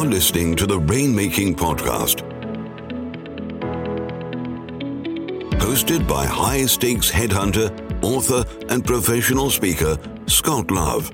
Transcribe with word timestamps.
You're 0.00 0.08
listening 0.08 0.56
to 0.56 0.66
the 0.66 0.80
Rainmaking 0.80 1.56
Podcast. 1.56 2.26
Hosted 5.58 6.08
by 6.08 6.24
high 6.24 6.64
stakes 6.64 7.10
headhunter, 7.10 7.68
author, 8.02 8.46
and 8.70 8.82
professional 8.82 9.50
speaker, 9.50 9.98
Scott 10.26 10.70
Love. 10.70 11.12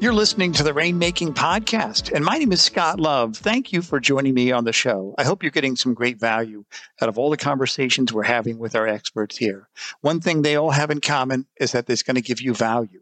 You're 0.00 0.12
listening 0.12 0.52
to 0.52 0.62
the 0.62 0.72
Rainmaking 0.72 1.34
Podcast, 1.34 2.12
and 2.12 2.24
my 2.24 2.38
name 2.38 2.52
is 2.52 2.62
Scott 2.62 3.00
Love. 3.00 3.38
Thank 3.38 3.72
you 3.72 3.82
for 3.82 3.98
joining 3.98 4.34
me 4.34 4.52
on 4.52 4.62
the 4.62 4.72
show. 4.72 5.16
I 5.18 5.24
hope 5.24 5.42
you're 5.42 5.50
getting 5.50 5.74
some 5.74 5.94
great 5.94 6.20
value 6.20 6.64
out 7.02 7.08
of 7.08 7.18
all 7.18 7.28
the 7.28 7.36
conversations 7.36 8.12
we're 8.12 8.22
having 8.22 8.56
with 8.56 8.76
our 8.76 8.86
experts 8.86 9.36
here. 9.36 9.68
One 10.02 10.20
thing 10.20 10.42
they 10.42 10.54
all 10.54 10.70
have 10.70 10.92
in 10.92 11.00
common 11.00 11.46
is 11.58 11.72
that 11.72 11.90
it's 11.90 12.04
going 12.04 12.14
to 12.14 12.22
give 12.22 12.40
you 12.40 12.54
value. 12.54 13.00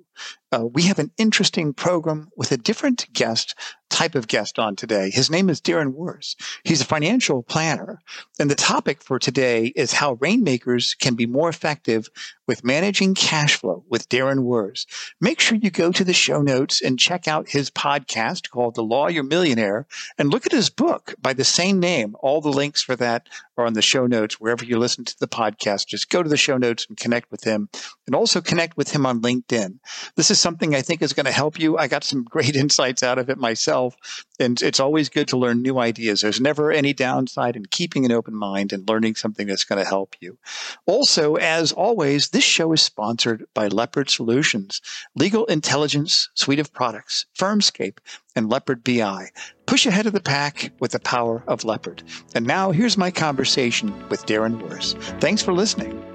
Uh, 0.52 0.66
we 0.66 0.82
have 0.82 0.98
an 0.98 1.10
interesting 1.16 1.72
program 1.72 2.30
with 2.36 2.52
a 2.52 2.56
different 2.56 3.06
guest, 3.12 3.54
type 3.88 4.14
of 4.14 4.28
guest 4.28 4.58
on 4.58 4.76
today. 4.76 5.10
His 5.10 5.30
name 5.30 5.48
is 5.48 5.60
Darren 5.60 5.94
Wurz. 5.94 6.36
He's 6.64 6.80
a 6.80 6.86
financial 6.86 7.42
planner. 7.42 8.00
And 8.38 8.50
the 8.50 8.54
topic 8.54 9.02
for 9.02 9.18
today 9.18 9.66
is 9.74 9.92
how 9.92 10.14
rainmakers 10.14 10.94
can 10.94 11.14
be 11.14 11.26
more 11.26 11.48
effective 11.48 12.08
with 12.46 12.64
managing 12.64 13.14
cash 13.14 13.56
flow 13.56 13.84
with 13.88 14.08
Darren 14.08 14.40
Wurz. 14.40 14.86
Make 15.20 15.40
sure 15.40 15.56
you 15.56 15.70
go 15.70 15.92
to 15.92 16.04
the 16.04 16.12
show 16.12 16.42
notes 16.42 16.82
and 16.82 16.98
check 16.98 17.28
out 17.28 17.48
his 17.48 17.70
podcast 17.70 18.50
called 18.50 18.74
The 18.74 18.82
Lawyer 18.82 19.22
Millionaire 19.22 19.86
and 20.18 20.30
look 20.30 20.44
at 20.46 20.52
his 20.52 20.70
book 20.70 21.14
by 21.20 21.32
the 21.32 21.44
same 21.44 21.80
name. 21.80 22.14
All 22.20 22.40
the 22.40 22.50
links 22.50 22.82
for 22.82 22.96
that 22.96 23.28
are 23.56 23.66
on 23.66 23.74
the 23.74 23.82
show 23.82 24.06
notes 24.06 24.40
wherever 24.40 24.64
you 24.64 24.78
listen 24.78 25.04
to 25.04 25.18
the 25.18 25.28
podcast. 25.28 25.86
Just 25.86 26.10
go 26.10 26.22
to 26.22 26.28
the 26.28 26.36
show 26.36 26.56
notes 26.56 26.86
and 26.88 26.96
connect 26.96 27.30
with 27.30 27.44
him 27.44 27.68
and 28.06 28.14
also 28.14 28.40
connect 28.40 28.76
with 28.76 28.90
him 28.90 29.06
on 29.06 29.20
LinkedIn. 29.20 29.78
This 30.16 30.30
is 30.30 30.38
something 30.38 30.74
I 30.74 30.82
think 30.82 31.02
is 31.02 31.12
going 31.12 31.26
to 31.26 31.32
help 31.32 31.58
you. 31.58 31.76
I 31.76 31.88
got 31.88 32.04
some 32.04 32.24
great 32.30 32.56
insights 32.56 33.02
out 33.02 33.18
of 33.18 33.28
it 33.30 33.38
myself. 33.38 33.94
And 34.42 34.60
it's 34.60 34.80
always 34.80 35.08
good 35.08 35.28
to 35.28 35.38
learn 35.38 35.62
new 35.62 35.78
ideas. 35.78 36.20
There's 36.20 36.40
never 36.40 36.72
any 36.72 36.92
downside 36.92 37.56
in 37.56 37.66
keeping 37.66 38.04
an 38.04 38.12
open 38.12 38.34
mind 38.34 38.72
and 38.72 38.88
learning 38.88 39.14
something 39.14 39.46
that's 39.46 39.64
going 39.64 39.82
to 39.82 39.88
help 39.88 40.16
you. 40.20 40.36
Also, 40.84 41.36
as 41.36 41.72
always, 41.72 42.30
this 42.30 42.44
show 42.44 42.72
is 42.72 42.82
sponsored 42.82 43.46
by 43.54 43.68
Leopard 43.68 44.10
Solutions, 44.10 44.80
legal 45.14 45.44
intelligence 45.46 46.28
suite 46.34 46.58
of 46.58 46.72
products, 46.72 47.26
Firmscape, 47.38 47.98
and 48.34 48.50
Leopard 48.50 48.82
BI. 48.82 49.28
Push 49.66 49.86
ahead 49.86 50.06
of 50.06 50.12
the 50.12 50.20
pack 50.20 50.72
with 50.80 50.90
the 50.90 51.00
power 51.00 51.44
of 51.46 51.64
Leopard. 51.64 52.02
And 52.34 52.46
now 52.46 52.72
here's 52.72 52.98
my 52.98 53.10
conversation 53.10 54.08
with 54.08 54.26
Darren 54.26 54.60
Wurz. 54.60 54.94
Thanks 55.20 55.42
for 55.42 55.52
listening. 55.52 56.11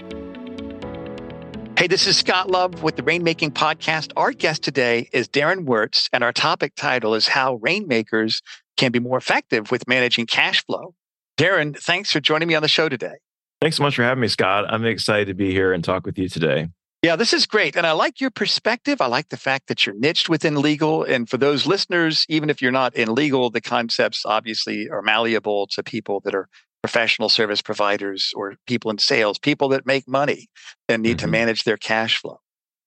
Hey, 1.78 1.86
this 1.86 2.08
is 2.08 2.18
Scott 2.18 2.50
Love 2.50 2.82
with 2.82 2.96
the 2.96 3.04
Rainmaking 3.04 3.52
Podcast. 3.52 4.12
Our 4.18 4.32
guest 4.32 4.64
today 4.64 5.12
is 5.14 5.28
Darren 5.28 5.66
Wurz, 5.66 6.10
and 6.12 6.24
our 6.24 6.34
topic 6.34 6.74
title 6.74 7.14
is 7.14 7.28
How 7.28 7.60
Rainmakers 7.62 8.42
Can 8.78 8.92
Be 8.92 8.98
More 8.98 9.20
Effective 9.20 9.70
with 9.70 9.88
Managing 9.88 10.26
Cash 10.26 10.66
Flow. 10.66 10.96
Darren, 11.38 11.78
thanks 11.78 12.12
for 12.12 12.20
joining 12.20 12.48
me 12.48 12.56
on 12.56 12.64
the 12.64 12.68
show 12.68 12.90
today. 12.90 13.14
Thanks 13.62 13.78
so 13.78 13.84
much 13.84 13.96
for 13.96 14.02
having 14.02 14.22
me, 14.22 14.28
Scott. 14.28 14.66
I'm 14.68 14.86
excited 14.86 15.28
to 15.28 15.36
be 15.36 15.52
here 15.52 15.72
and 15.72 15.84
talk 15.84 16.08
with 16.08 16.18
you 16.18 16.28
today. 16.28 16.70
Yeah, 17.04 17.16
this 17.16 17.32
is 17.32 17.46
great. 17.46 17.76
And 17.76 17.86
I 17.86 17.92
like 17.92 18.20
your 18.20 18.32
perspective. 18.32 19.00
I 19.00 19.06
like 19.06 19.30
the 19.30 19.38
fact 19.38 19.68
that 19.68 19.86
you're 19.86 19.94
niched 19.94 20.30
within 20.30 20.60
legal. 20.60 21.04
And 21.04 21.30
for 21.30 21.38
those 21.38 21.68
listeners, 21.68 22.26
even 22.28 22.50
if 22.50 22.60
you're 22.60 22.72
not 22.72 22.96
in 22.96 23.14
legal, 23.14 23.52
the 23.52 23.62
concepts 23.62 24.26
obviously 24.26 24.90
are 24.90 25.04
malleable 25.04 25.68
to 25.74 25.84
people 25.84 26.22
that 26.22 26.34
are 26.34 26.50
professional 26.82 27.30
service 27.30 27.62
providers 27.62 28.32
or 28.36 28.56
people 28.68 28.92
in 28.92 28.98
sales, 28.98 29.40
people 29.40 29.70
that 29.70 29.86
make 29.86 30.08
money 30.08 30.48
and 30.88 31.04
need 31.04 31.18
mm-hmm. 31.18 31.26
to 31.26 31.32
manage 31.32 31.64
their 31.64 31.78
cash 31.78 32.18
flow. 32.18 32.40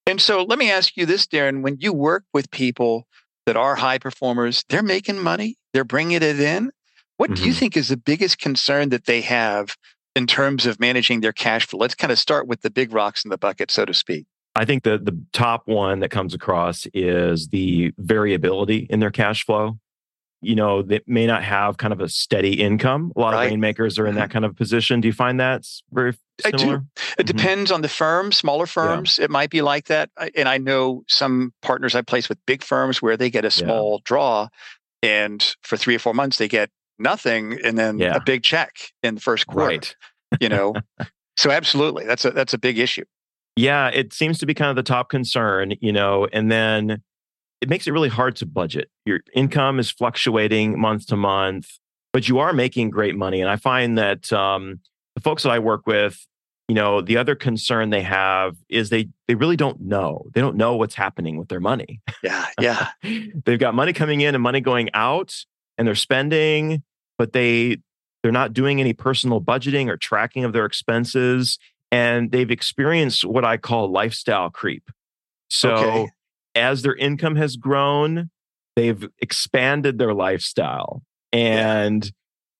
And 0.07 0.21
so 0.21 0.43
let 0.43 0.59
me 0.59 0.71
ask 0.71 0.97
you 0.97 1.07
this, 1.07 1.27
Darren 1.27 1.63
when 1.63 1.77
you 1.79 1.93
work 1.93 2.25
with 2.33 2.51
people 2.51 3.07
that 3.47 3.57
are 3.57 3.77
high 3.77 3.99
performers, 3.99 4.65
they're 4.69 4.83
making 4.83 5.19
money, 5.19 5.57
they're 5.73 5.85
bringing 5.85 6.23
it 6.23 6.41
in. 6.41 6.71
What 7.17 7.31
mm-hmm. 7.31 7.35
do 7.35 7.43
you 7.43 7.51
mm-hmm. 7.53 7.59
think 7.59 7.77
is 7.77 7.89
the 7.89 7.97
biggest 7.97 8.39
concern 8.39 8.89
that 8.91 9.07
they 9.07 9.21
have 9.21 9.77
in 10.17 10.27
terms 10.27 10.67
of 10.67 10.81
managing 10.81 11.21
their 11.21 11.33
cash 11.33 11.67
flow? 11.67 11.79
Let's 11.79 11.95
kind 11.95 12.11
of 12.13 12.19
start 12.19 12.47
with 12.47 12.63
the 12.63 12.71
big 12.71 12.93
rocks 12.93 13.25
in 13.25 13.31
the 13.31 13.39
bucket, 13.39 13.71
so 13.71 13.85
to 13.85 13.95
speak. 13.95 14.27
I 14.57 14.65
think 14.65 14.83
the 14.83 14.99
the 14.99 15.19
top 15.33 15.63
one 15.67 16.01
that 16.01 16.11
comes 16.11 16.35
across 16.35 16.87
is 16.93 17.49
the 17.49 17.93
variability 17.99 18.87
in 18.91 19.01
their 19.01 19.11
cash 19.11 19.45
flow 19.45 19.79
you 20.43 20.55
know, 20.55 20.83
that 20.83 21.07
may 21.07 21.27
not 21.27 21.43
have 21.43 21.77
kind 21.77 21.93
of 21.93 22.01
a 22.01 22.09
steady 22.09 22.61
income. 22.61 23.13
A 23.15 23.21
lot 23.21 23.35
right. 23.35 23.45
of 23.45 23.51
rainmakers 23.51 23.99
are 23.99 24.07
in 24.07 24.15
that 24.15 24.25
mm-hmm. 24.25 24.33
kind 24.33 24.45
of 24.45 24.57
position. 24.57 25.01
Do 25.01 25.09
you 25.09 25.13
find 25.13 25.39
that's 25.39 25.83
very 25.93 26.17
similar? 26.41 26.65
I 26.65 26.79
do. 26.79 26.87
It 27.19 27.27
mm-hmm. 27.27 27.37
depends 27.37 27.71
on 27.71 27.83
the 27.83 27.89
firm. 27.89 28.33
Smaller 28.33 28.67
firms, 28.67 29.19
yeah. 29.19 29.27
it 29.27 29.31
might 29.31 29.51
be 29.51 29.61
like 29.61 29.87
that. 29.87 30.11
And 30.35 30.49
I 30.49 30.59
know 30.59 31.05
some 31.09 31.53
partners 31.63 31.95
I 31.95 32.03
place 32.03 32.29
with 32.29 32.39
big 32.47 32.63
firms 32.63 33.03
where 33.03 33.17
they 33.17 33.29
get 33.29 33.45
a 33.45 33.51
small 33.51 33.95
yeah. 33.95 34.03
draw, 34.05 34.49
and 35.03 35.55
for 35.63 35.77
three 35.77 35.95
or 35.95 35.99
four 35.99 36.15
months 36.15 36.39
they 36.39 36.49
get 36.49 36.71
nothing, 36.99 37.59
and 37.63 37.79
then 37.79 37.99
yeah. 37.99 38.17
a 38.17 38.21
big 38.21 38.43
check 38.43 38.73
in 39.03 39.17
the 39.17 39.21
first 39.21 39.47
quarter. 39.47 39.67
Right. 39.67 39.97
You 40.41 40.49
know, 40.49 40.75
so 41.37 41.51
absolutely, 41.51 42.07
that's 42.07 42.25
a 42.25 42.31
that's 42.31 42.55
a 42.55 42.59
big 42.59 42.79
issue. 42.79 43.05
Yeah, 43.57 43.89
it 43.89 44.15
seems 44.15 44.39
to 44.39 44.47
be 44.47 44.55
kind 44.55 44.71
of 44.71 44.77
the 44.77 44.83
top 44.83 45.11
concern. 45.11 45.75
You 45.81 45.93
know, 45.93 46.27
and 46.33 46.51
then 46.51 47.03
it 47.61 47.69
makes 47.69 47.87
it 47.87 47.93
really 47.93 48.09
hard 48.09 48.37
to 48.37 48.47
budget. 48.47 48.91
Your 49.05 49.21
income 49.35 49.79
is 49.79 49.91
fluctuating 49.91 50.81
month 50.81 51.07
to 51.09 51.17
month, 51.17 51.79
but 52.13 52.29
you 52.29 52.39
are 52.39 52.53
making 52.53 52.91
great 52.91 53.17
money. 53.17 53.41
And 53.41 53.51
I 53.51 53.57
find 53.57 53.99
that 53.99 54.33
um, 54.33 54.81
the 55.15 55.21
folks 55.21 55.43
that 55.43 55.51
I 55.51 55.59
work 55.59 55.87
with, 55.87 56.27
you 56.69 56.75
know, 56.75 57.01
the 57.01 57.17
other 57.17 57.35
concern 57.35 57.91
they 57.91 58.03
have 58.03 58.57
is 58.69 58.91
they 58.91 59.09
they 59.29 59.35
really 59.35 59.57
don't 59.57 59.81
know. 59.81 60.27
They 60.33 60.41
don't 60.41 60.57
know 60.57 60.77
what's 60.77 60.95
happening 60.95 61.37
with 61.37 61.49
their 61.49 61.61
money. 61.61 62.01
Yeah, 62.23 62.47
yeah. 62.61 62.89
They've 63.45 63.59
got 63.59 63.75
money 63.75 63.93
coming 63.93 64.21
in 64.21 64.35
and 64.35 64.43
money 64.43 64.61
going 64.61 64.89
out, 64.95 65.35
and 65.77 65.87
they're 65.87 65.95
spending, 65.95 66.83
but 67.19 67.33
they 67.33 67.79
they're 68.23 68.33
not 68.33 68.53
doing 68.53 68.81
any 68.81 68.93
personal 68.93 69.41
budgeting 69.41 69.89
or 69.89 69.97
tracking 69.97 70.45
of 70.45 70.53
their 70.53 70.65
expenses, 70.65 71.59
and 71.91 72.31
they've 72.31 72.51
experienced 72.51 73.25
what 73.25 73.45
I 73.45 73.57
call 73.59 73.91
lifestyle 73.91 74.49
creep. 74.49 74.91
So. 75.51 75.75
Okay 75.75 76.11
as 76.55 76.83
their 76.83 76.95
income 76.95 77.37
has 77.37 77.57
grown, 77.57 78.31
they've 78.77 79.09
expanded 79.19 79.99
their 79.99 80.15
lifestyle. 80.15 81.03
And, 81.33 82.05
yeah. 82.05 82.11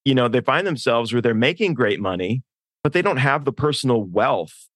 you 0.05 0.15
know, 0.15 0.29
they 0.29 0.41
find 0.41 0.67
themselves 0.67 1.13
where 1.13 1.23
they're 1.23 1.35
making 1.35 1.75
great 1.75 2.01
money, 2.01 2.43
but 2.83 2.93
they 2.93 3.03
don't 3.03 3.19
have 3.19 3.45
the 3.45 3.53
personal 3.53 4.03
wealth, 4.03 4.69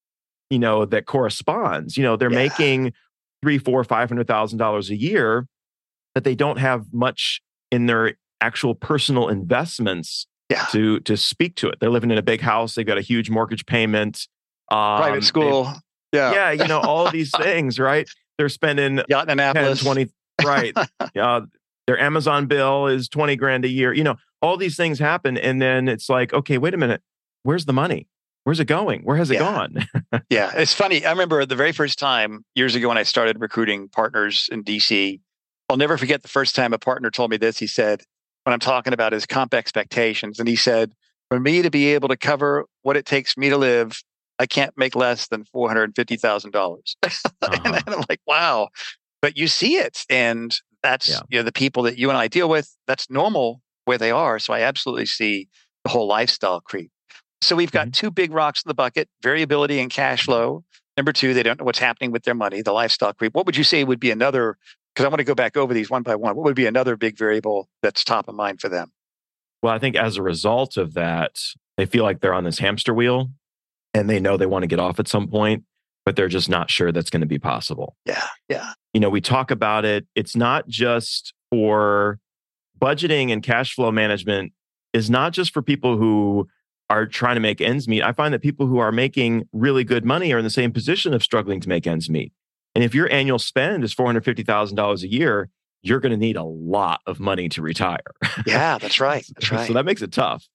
you 0.49 0.59
know, 0.59 0.85
that 0.85 1.05
corresponds. 1.05 1.97
You 1.97 2.03
know, 2.03 2.15
they're 2.15 2.31
yeah. 2.31 2.37
making 2.37 2.93
three, 3.41 3.57
four, 3.57 3.83
five 3.83 4.09
hundred 4.09 4.27
thousand 4.27 4.59
dollars 4.59 4.89
a 4.89 4.95
year, 4.95 5.47
but 6.13 6.23
they 6.23 6.35
don't 6.35 6.57
have 6.57 6.85
much 6.91 7.41
in 7.71 7.85
their 7.85 8.15
actual 8.41 8.75
personal 8.75 9.29
investments 9.29 10.27
yeah. 10.49 10.65
to 10.71 10.99
to 11.01 11.15
speak 11.17 11.55
to 11.57 11.69
it. 11.69 11.79
They're 11.79 11.89
living 11.89 12.11
in 12.11 12.17
a 12.17 12.23
big 12.23 12.41
house, 12.41 12.75
they've 12.75 12.85
got 12.85 12.97
a 12.97 13.01
huge 13.01 13.29
mortgage 13.29 13.65
payment. 13.65 14.27
Um, 14.71 14.97
Private 14.97 15.23
school. 15.23 15.73
Yeah. 16.11 16.33
Yeah, 16.33 16.51
you 16.51 16.67
know, 16.67 16.79
all 16.79 17.11
these 17.11 17.31
things, 17.31 17.79
right? 17.79 18.09
They're 18.37 18.49
spending 18.49 19.01
Yacht 19.07 19.27
10, 19.27 19.77
20, 19.77 20.09
right. 20.43 20.73
uh, 21.17 21.41
their 21.87 21.99
Amazon 21.99 22.47
bill 22.47 22.87
is 22.87 23.07
20 23.09 23.35
grand 23.35 23.65
a 23.65 23.69
year. 23.69 23.93
You 23.93 24.03
know, 24.03 24.15
all 24.41 24.57
these 24.57 24.75
things 24.75 24.99
happen. 24.99 25.37
And 25.37 25.61
then 25.61 25.87
it's 25.87 26.09
like, 26.09 26.33
okay, 26.33 26.57
wait 26.57 26.73
a 26.73 26.77
minute. 26.77 27.01
Where's 27.43 27.65
the 27.65 27.73
money? 27.73 28.07
Where's 28.43 28.59
it 28.59 28.65
going? 28.65 29.01
Where 29.01 29.17
has 29.17 29.31
it 29.31 29.35
yeah. 29.35 29.39
gone? 29.39 29.87
yeah, 30.29 30.51
it's 30.55 30.73
funny. 30.73 31.03
I 31.05 31.11
remember 31.11 31.45
the 31.45 31.55
very 31.55 31.71
first 31.71 31.97
time 31.97 32.45
years 32.53 32.75
ago 32.75 32.89
when 32.89 32.97
I 32.97 33.03
started 33.03 33.41
recruiting 33.41 33.89
partners 33.89 34.49
in 34.51 34.63
DC. 34.63 35.19
I'll 35.67 35.77
never 35.77 35.97
forget 35.97 36.21
the 36.21 36.27
first 36.27 36.55
time 36.55 36.73
a 36.73 36.77
partner 36.77 37.09
told 37.09 37.31
me 37.31 37.37
this. 37.37 37.57
He 37.57 37.65
said, 37.65 38.03
when 38.43 38.53
I'm 38.53 38.59
talking 38.59 38.93
about 38.93 39.13
his 39.13 39.25
comp 39.25 39.55
expectations, 39.55 40.37
and 40.37 40.47
he 40.47 40.55
said, 40.55 40.93
for 41.29 41.39
me 41.39 41.63
to 41.63 41.71
be 41.71 41.93
able 41.93 42.07
to 42.09 42.17
cover 42.17 42.65
what 42.83 42.95
it 42.95 43.05
takes 43.05 43.33
for 43.33 43.39
me 43.39 43.49
to 43.49 43.57
live 43.57 43.99
I 44.39 44.45
can't 44.45 44.77
make 44.77 44.95
less 44.95 45.27
than 45.27 45.43
four 45.45 45.67
hundred 45.67 45.95
fifty 45.95 46.17
thousand 46.17 46.51
dollars. 46.51 46.95
Uh-huh. 47.41 47.81
and 47.85 47.95
I'm 47.95 48.03
like, 48.09 48.21
wow. 48.25 48.69
But 49.21 49.37
you 49.37 49.47
see 49.47 49.75
it, 49.75 49.99
and 50.09 50.55
that's 50.81 51.09
yeah. 51.09 51.19
you 51.29 51.39
know 51.39 51.43
the 51.43 51.51
people 51.51 51.83
that 51.83 51.97
you 51.97 52.09
and 52.09 52.17
I 52.17 52.27
deal 52.27 52.49
with. 52.49 52.75
That's 52.87 53.09
normal 53.09 53.61
where 53.85 53.97
they 53.97 54.11
are. 54.11 54.39
So 54.39 54.53
I 54.53 54.61
absolutely 54.61 55.05
see 55.05 55.47
the 55.83 55.89
whole 55.89 56.07
lifestyle 56.07 56.61
creep. 56.61 56.91
So 57.41 57.55
we've 57.55 57.71
got 57.71 57.87
mm-hmm. 57.87 57.91
two 57.91 58.11
big 58.11 58.31
rocks 58.31 58.63
in 58.63 58.69
the 58.69 58.73
bucket: 58.73 59.09
variability 59.21 59.79
and 59.79 59.91
cash 59.91 60.23
flow. 60.23 60.63
Number 60.97 61.11
two, 61.11 61.33
they 61.33 61.43
don't 61.43 61.59
know 61.59 61.65
what's 61.65 61.79
happening 61.79 62.11
with 62.11 62.23
their 62.23 62.33
money, 62.33 62.61
the 62.61 62.71
lifestyle 62.71 63.13
creep. 63.13 63.35
What 63.35 63.45
would 63.45 63.57
you 63.57 63.63
say 63.63 63.83
would 63.83 63.99
be 63.99 64.11
another? 64.11 64.57
Because 64.93 65.05
I 65.05 65.09
want 65.09 65.19
to 65.19 65.25
go 65.25 65.35
back 65.35 65.57
over 65.57 65.73
these 65.73 65.89
one 65.89 66.03
by 66.03 66.15
one. 66.15 66.35
What 66.35 66.45
would 66.45 66.55
be 66.55 66.65
another 66.65 66.95
big 66.95 67.17
variable 67.17 67.69
that's 67.83 68.03
top 68.03 68.27
of 68.27 68.35
mind 68.35 68.61
for 68.61 68.69
them? 68.69 68.91
Well, 69.61 69.73
I 69.73 69.79
think 69.79 69.95
as 69.95 70.17
a 70.17 70.21
result 70.21 70.77
of 70.77 70.93
that, 70.93 71.37
they 71.77 71.85
feel 71.85 72.03
like 72.03 72.21
they're 72.21 72.33
on 72.33 72.43
this 72.43 72.59
hamster 72.59 72.93
wheel 72.93 73.29
and 73.95 74.09
they 74.09 74.19
know 74.19 74.35
they 74.35 74.45
want 74.45 74.63
to 74.63 74.67
get 74.67 74.79
off 74.79 74.99
at 74.99 75.07
some 75.07 75.27
point, 75.27 75.63
but 76.05 76.17
they're 76.17 76.27
just 76.27 76.49
not 76.49 76.69
sure 76.69 76.91
that's 76.91 77.09
going 77.09 77.21
to 77.21 77.27
be 77.27 77.39
possible. 77.39 77.95
Yeah. 78.05 78.27
Yeah. 78.49 78.73
You 78.93 78.99
know, 78.99 79.09
we 79.09 79.21
talk 79.21 79.51
about 79.51 79.85
it. 79.85 80.05
It's 80.15 80.35
not 80.35 80.67
just 80.67 81.33
for 81.49 82.19
budgeting 82.77 83.31
and 83.31 83.41
cash 83.41 83.73
flow 83.73 83.91
management 83.91 84.51
is 84.93 85.09
not 85.09 85.31
just 85.31 85.53
for 85.53 85.61
people 85.61 85.97
who 85.97 86.47
are 86.89 87.05
trying 87.05 87.35
to 87.35 87.39
make 87.39 87.61
ends 87.61 87.87
meet. 87.87 88.03
I 88.03 88.11
find 88.11 88.33
that 88.33 88.41
people 88.41 88.67
who 88.67 88.79
are 88.79 88.91
making 88.91 89.47
really 89.53 89.85
good 89.85 90.03
money 90.03 90.33
are 90.33 90.37
in 90.37 90.43
the 90.43 90.49
same 90.49 90.73
position 90.73 91.13
of 91.13 91.23
struggling 91.23 91.61
to 91.61 91.69
make 91.69 91.87
ends 91.87 92.09
meet. 92.09 92.33
And 92.75 92.83
if 92.83 92.93
your 92.93 93.09
annual 93.11 93.39
spend 93.39 93.85
is 93.85 93.95
$450,000 93.95 95.03
a 95.03 95.07
year, 95.07 95.49
you're 95.81 96.01
going 96.01 96.11
to 96.11 96.17
need 96.17 96.35
a 96.35 96.43
lot 96.43 96.99
of 97.07 97.21
money 97.21 97.47
to 97.49 97.61
retire. 97.61 97.99
Yeah, 98.45 98.77
that's 98.77 98.99
right. 98.99 99.25
That's 99.35 99.51
right. 99.51 99.67
so 99.67 99.73
that 99.73 99.85
makes 99.85 100.01
it 100.01 100.11
tough. 100.11 100.47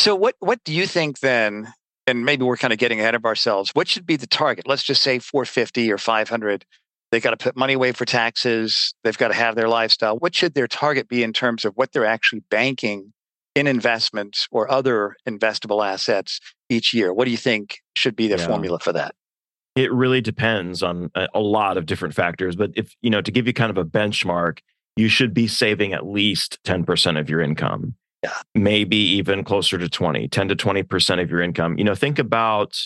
So 0.00 0.14
what 0.14 0.36
what 0.40 0.62
do 0.64 0.72
you 0.72 0.86
think 0.86 1.20
then? 1.20 1.72
And 2.06 2.24
maybe 2.24 2.44
we're 2.44 2.56
kind 2.56 2.72
of 2.72 2.78
getting 2.78 3.00
ahead 3.00 3.14
of 3.14 3.24
ourselves. 3.24 3.70
What 3.74 3.88
should 3.88 4.06
be 4.06 4.16
the 4.16 4.26
target? 4.26 4.66
Let's 4.66 4.82
just 4.82 5.02
say 5.02 5.18
450 5.18 5.92
or 5.92 5.98
500. 5.98 6.64
They've 7.12 7.22
got 7.22 7.30
to 7.30 7.36
put 7.36 7.56
money 7.56 7.74
away 7.74 7.92
for 7.92 8.04
taxes. 8.04 8.94
They've 9.04 9.16
got 9.16 9.28
to 9.28 9.34
have 9.34 9.54
their 9.54 9.68
lifestyle. 9.68 10.16
What 10.16 10.34
should 10.34 10.54
their 10.54 10.66
target 10.66 11.08
be 11.08 11.22
in 11.22 11.32
terms 11.32 11.64
of 11.64 11.74
what 11.74 11.92
they're 11.92 12.06
actually 12.06 12.40
banking 12.50 13.12
in 13.54 13.66
investments 13.66 14.48
or 14.50 14.70
other 14.70 15.14
investable 15.28 15.86
assets 15.86 16.40
each 16.70 16.94
year? 16.94 17.12
What 17.12 17.26
do 17.26 17.30
you 17.30 17.36
think 17.36 17.80
should 17.94 18.16
be 18.16 18.28
the 18.28 18.38
yeah. 18.38 18.46
formula 18.46 18.78
for 18.78 18.92
that? 18.94 19.14
It 19.76 19.92
really 19.92 20.20
depends 20.20 20.82
on 20.82 21.10
a, 21.14 21.28
a 21.34 21.40
lot 21.40 21.76
of 21.76 21.86
different 21.86 22.14
factors. 22.14 22.56
But 22.56 22.72
if, 22.76 22.94
you 23.02 23.10
know, 23.10 23.20
to 23.20 23.30
give 23.30 23.46
you 23.46 23.52
kind 23.52 23.70
of 23.70 23.78
a 23.78 23.84
benchmark, 23.84 24.58
you 24.96 25.08
should 25.08 25.32
be 25.32 25.48
saving 25.48 25.92
at 25.92 26.06
least 26.06 26.58
10% 26.64 27.18
of 27.18 27.30
your 27.30 27.40
income. 27.40 27.94
Yeah. 28.22 28.34
Maybe 28.54 28.96
even 28.96 29.42
closer 29.44 29.78
to 29.78 29.88
20, 29.88 30.28
10 30.28 30.48
to 30.48 30.56
20% 30.56 31.22
of 31.22 31.30
your 31.30 31.40
income. 31.40 31.76
You 31.76 31.84
know, 31.84 31.94
think 31.94 32.18
about 32.18 32.76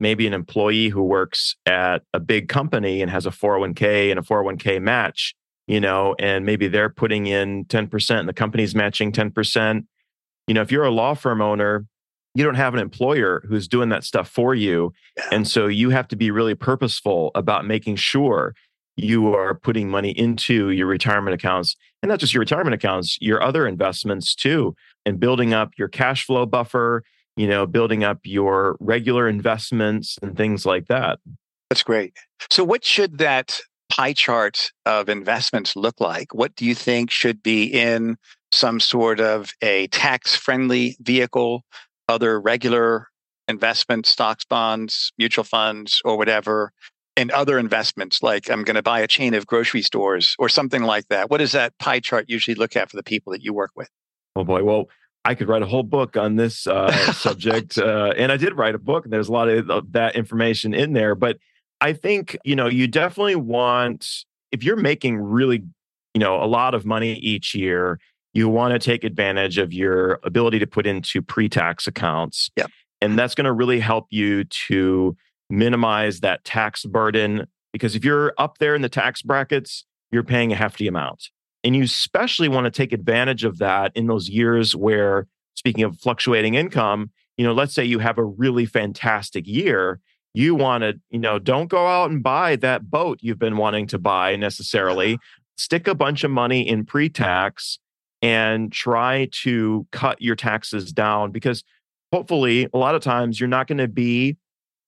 maybe 0.00 0.26
an 0.26 0.34
employee 0.34 0.88
who 0.88 1.02
works 1.02 1.56
at 1.64 2.02
a 2.12 2.20
big 2.20 2.48
company 2.48 3.00
and 3.00 3.10
has 3.10 3.24
a 3.24 3.30
401k 3.30 4.10
and 4.10 4.18
a 4.18 4.22
401k 4.22 4.82
match, 4.82 5.34
you 5.66 5.80
know, 5.80 6.14
and 6.18 6.44
maybe 6.44 6.68
they're 6.68 6.90
putting 6.90 7.26
in 7.26 7.64
10% 7.66 8.18
and 8.18 8.28
the 8.28 8.32
company's 8.32 8.74
matching 8.74 9.12
10%. 9.12 9.86
You 10.48 10.54
know, 10.54 10.60
if 10.60 10.72
you're 10.72 10.84
a 10.84 10.90
law 10.90 11.14
firm 11.14 11.40
owner, 11.40 11.86
you 12.34 12.44
don't 12.44 12.56
have 12.56 12.74
an 12.74 12.80
employer 12.80 13.44
who's 13.48 13.68
doing 13.68 13.90
that 13.90 14.04
stuff 14.04 14.28
for 14.28 14.54
you. 14.54 14.92
Yeah. 15.16 15.28
And 15.32 15.48
so 15.48 15.66
you 15.66 15.90
have 15.90 16.08
to 16.08 16.16
be 16.16 16.30
really 16.30 16.54
purposeful 16.54 17.30
about 17.34 17.64
making 17.64 17.96
sure 17.96 18.54
you 18.96 19.34
are 19.34 19.54
putting 19.54 19.88
money 19.88 20.10
into 20.10 20.70
your 20.70 20.86
retirement 20.86 21.34
accounts 21.34 21.76
and 22.02 22.08
not 22.10 22.18
just 22.18 22.34
your 22.34 22.40
retirement 22.40 22.74
accounts, 22.74 23.16
your 23.20 23.42
other 23.42 23.66
investments 23.66 24.34
too, 24.34 24.74
and 25.06 25.18
building 25.18 25.54
up 25.54 25.70
your 25.78 25.88
cash 25.88 26.26
flow 26.26 26.46
buffer, 26.46 27.02
you 27.36 27.46
know, 27.46 27.66
building 27.66 28.04
up 28.04 28.18
your 28.24 28.76
regular 28.80 29.28
investments 29.28 30.18
and 30.22 30.36
things 30.36 30.66
like 30.66 30.88
that. 30.88 31.18
That's 31.70 31.82
great. 31.82 32.14
So, 32.50 32.64
what 32.64 32.84
should 32.84 33.18
that 33.18 33.60
pie 33.90 34.12
chart 34.12 34.72
of 34.84 35.08
investments 35.08 35.74
look 35.76 36.00
like? 36.00 36.34
What 36.34 36.54
do 36.54 36.64
you 36.64 36.74
think 36.74 37.10
should 37.10 37.42
be 37.42 37.64
in 37.64 38.16
some 38.50 38.80
sort 38.80 39.20
of 39.20 39.52
a 39.62 39.86
tax 39.88 40.36
friendly 40.36 40.96
vehicle, 41.00 41.64
other 42.08 42.40
regular 42.40 43.08
investment 43.48 44.06
stocks, 44.06 44.44
bonds, 44.44 45.12
mutual 45.18 45.44
funds, 45.44 46.00
or 46.04 46.16
whatever, 46.16 46.72
and 47.16 47.30
other 47.30 47.58
investments 47.58 48.22
like 48.22 48.50
I'm 48.50 48.64
going 48.64 48.76
to 48.76 48.82
buy 48.82 49.00
a 49.00 49.06
chain 49.06 49.34
of 49.34 49.46
grocery 49.46 49.82
stores 49.82 50.34
or 50.38 50.48
something 50.48 50.82
like 50.82 51.08
that? 51.08 51.30
What 51.30 51.38
does 51.38 51.52
that 51.52 51.76
pie 51.78 52.00
chart 52.00 52.26
usually 52.28 52.54
look 52.54 52.76
at 52.76 52.90
for 52.90 52.96
the 52.96 53.02
people 53.02 53.32
that 53.32 53.42
you 53.42 53.52
work 53.52 53.72
with? 53.76 53.88
Oh 54.36 54.44
boy, 54.44 54.62
well, 54.64 54.88
I 55.24 55.34
could 55.34 55.48
write 55.48 55.62
a 55.62 55.66
whole 55.66 55.82
book 55.82 56.16
on 56.16 56.36
this 56.36 56.66
uh, 56.66 56.90
subject, 57.12 57.78
uh, 57.78 58.12
and 58.16 58.32
I 58.32 58.36
did 58.36 58.56
write 58.56 58.74
a 58.74 58.78
book, 58.78 59.04
and 59.04 59.12
there's 59.12 59.28
a 59.28 59.32
lot 59.32 59.48
of 59.48 59.92
that 59.92 60.16
information 60.16 60.74
in 60.74 60.94
there. 60.94 61.14
But 61.14 61.38
I 61.80 61.92
think 61.92 62.36
you 62.44 62.56
know 62.56 62.66
you 62.66 62.86
definitely 62.86 63.36
want 63.36 64.24
if 64.50 64.64
you're 64.64 64.76
making 64.76 65.18
really 65.18 65.64
you 66.14 66.18
know 66.20 66.42
a 66.42 66.46
lot 66.46 66.74
of 66.74 66.84
money 66.84 67.14
each 67.14 67.54
year, 67.54 68.00
you 68.32 68.48
want 68.48 68.72
to 68.72 68.78
take 68.78 69.04
advantage 69.04 69.58
of 69.58 69.72
your 69.72 70.18
ability 70.22 70.58
to 70.58 70.66
put 70.66 70.86
into 70.86 71.22
pre-tax 71.22 71.86
accounts. 71.86 72.50
Yeah. 72.56 72.66
And 73.00 73.18
that's 73.18 73.34
going 73.34 73.46
to 73.46 73.52
really 73.52 73.80
help 73.80 74.06
you 74.10 74.44
to 74.44 75.16
minimize 75.52 76.20
that 76.20 76.42
tax 76.44 76.84
burden 76.84 77.46
because 77.72 77.94
if 77.94 78.04
you're 78.04 78.32
up 78.38 78.58
there 78.58 78.74
in 78.74 78.82
the 78.82 78.88
tax 78.88 79.22
brackets, 79.22 79.84
you're 80.10 80.22
paying 80.22 80.52
a 80.52 80.56
hefty 80.56 80.86
amount. 80.86 81.28
And 81.62 81.76
you 81.76 81.84
especially 81.84 82.48
want 82.48 82.64
to 82.64 82.70
take 82.70 82.92
advantage 82.92 83.44
of 83.44 83.58
that 83.58 83.92
in 83.94 84.06
those 84.06 84.28
years 84.28 84.74
where, 84.74 85.26
speaking 85.54 85.84
of 85.84 85.98
fluctuating 85.98 86.54
income, 86.54 87.10
you 87.36 87.44
know, 87.44 87.52
let's 87.52 87.74
say 87.74 87.84
you 87.84 87.98
have 87.98 88.18
a 88.18 88.24
really 88.24 88.66
fantastic 88.66 89.46
year. 89.46 90.00
You 90.34 90.54
want 90.54 90.82
to, 90.82 90.94
you 91.10 91.18
know, 91.18 91.38
don't 91.38 91.68
go 91.68 91.86
out 91.86 92.10
and 92.10 92.22
buy 92.22 92.56
that 92.56 92.90
boat 92.90 93.18
you've 93.20 93.38
been 93.38 93.58
wanting 93.58 93.86
to 93.88 93.98
buy 93.98 94.36
necessarily. 94.36 95.18
Stick 95.56 95.86
a 95.86 95.94
bunch 95.94 96.24
of 96.24 96.30
money 96.30 96.66
in 96.66 96.84
pre 96.84 97.08
tax 97.08 97.78
and 98.22 98.72
try 98.72 99.28
to 99.42 99.86
cut 99.92 100.20
your 100.20 100.36
taxes 100.36 100.92
down 100.92 101.30
because 101.30 101.62
hopefully 102.12 102.68
a 102.72 102.78
lot 102.78 102.94
of 102.94 103.02
times 103.02 103.38
you're 103.38 103.48
not 103.48 103.66
going 103.66 103.78
to 103.78 103.88
be 103.88 104.36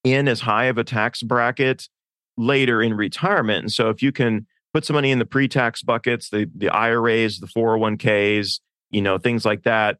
in 0.05 0.29
as 0.29 0.41
high 0.41 0.67
of 0.67 0.79
a 0.79 0.85
tax 0.85 1.23
bracket 1.23 1.89
later 2.37 2.83
in 2.83 2.95
retirement. 2.95 3.65
And 3.65 3.73
so 3.73 3.89
if 3.89 4.03
you 4.03 4.13
can 4.13 4.47
put 4.73 4.85
some 4.85 4.95
money 4.95 5.11
in 5.11 5.19
the 5.19 5.27
pre-tax 5.27 5.83
buckets, 5.83 6.29
the 6.29 6.49
the 6.55 6.69
IRAs, 6.69 7.41
the 7.41 7.47
401ks, 7.47 8.61
you 8.91 9.03
know, 9.03 9.19
things 9.19 9.45
like 9.45 9.65
that, 9.65 9.99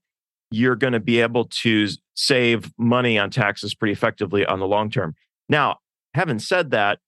you're 0.51 0.77
going 0.77 0.93
to 0.93 1.01
be 1.01 1.21
able 1.21 1.47
to 1.47 1.89
save 2.15 2.73
money 2.79 3.19
on 3.19 3.31
taxes 3.31 3.75
pretty 3.75 3.93
effectively 3.93 4.45
on 4.45 4.61
the 4.61 4.67
long 4.67 4.91
term. 4.91 5.15
Now, 5.49 5.79
having 6.13 6.39
said 6.39 6.71
that, 6.71 6.99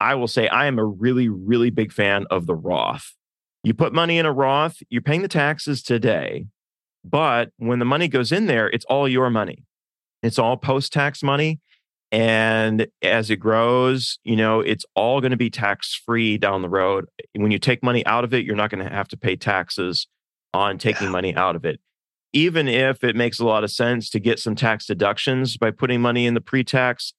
I 0.00 0.14
will 0.14 0.28
say 0.28 0.48
I 0.48 0.66
am 0.66 0.78
a 0.78 0.84
really 0.84 1.28
really 1.28 1.70
big 1.70 1.92
fan 1.92 2.26
of 2.30 2.46
the 2.46 2.54
Roth. 2.54 3.14
You 3.62 3.74
put 3.74 3.92
money 3.92 4.18
in 4.18 4.26
a 4.26 4.32
Roth, 4.32 4.82
you're 4.88 5.02
paying 5.02 5.22
the 5.22 5.28
taxes 5.28 5.82
today, 5.82 6.46
but 7.04 7.50
when 7.58 7.78
the 7.78 7.84
money 7.84 8.08
goes 8.08 8.32
in 8.32 8.46
there, 8.46 8.68
it's 8.70 8.86
all 8.86 9.06
your 9.06 9.28
money. 9.28 9.64
It's 10.22 10.38
all 10.38 10.56
post-tax 10.56 11.22
money 11.22 11.60
and 12.12 12.88
as 13.02 13.30
it 13.30 13.36
grows, 13.36 14.18
you 14.24 14.34
know, 14.34 14.60
it's 14.60 14.84
all 14.94 15.20
going 15.20 15.30
to 15.30 15.36
be 15.36 15.50
tax 15.50 15.94
free 15.94 16.38
down 16.38 16.62
the 16.62 16.68
road. 16.68 17.06
When 17.34 17.52
you 17.52 17.58
take 17.58 17.82
money 17.82 18.04
out 18.04 18.24
of 18.24 18.34
it, 18.34 18.44
you're 18.44 18.56
not 18.56 18.70
going 18.70 18.84
to 18.84 18.92
have 18.92 19.08
to 19.08 19.16
pay 19.16 19.36
taxes 19.36 20.08
on 20.52 20.78
taking 20.78 21.06
yeah. 21.06 21.12
money 21.12 21.34
out 21.34 21.54
of 21.54 21.64
it. 21.64 21.80
Even 22.32 22.68
if 22.68 23.04
it 23.04 23.14
makes 23.14 23.38
a 23.38 23.44
lot 23.44 23.64
of 23.64 23.70
sense 23.70 24.10
to 24.10 24.20
get 24.20 24.38
some 24.38 24.54
tax 24.56 24.86
deductions 24.86 25.56
by 25.56 25.70
putting 25.70 26.00
money 26.00 26.26
in 26.26 26.34
the 26.34 26.40
pre 26.40 26.64
tax, 26.64 27.12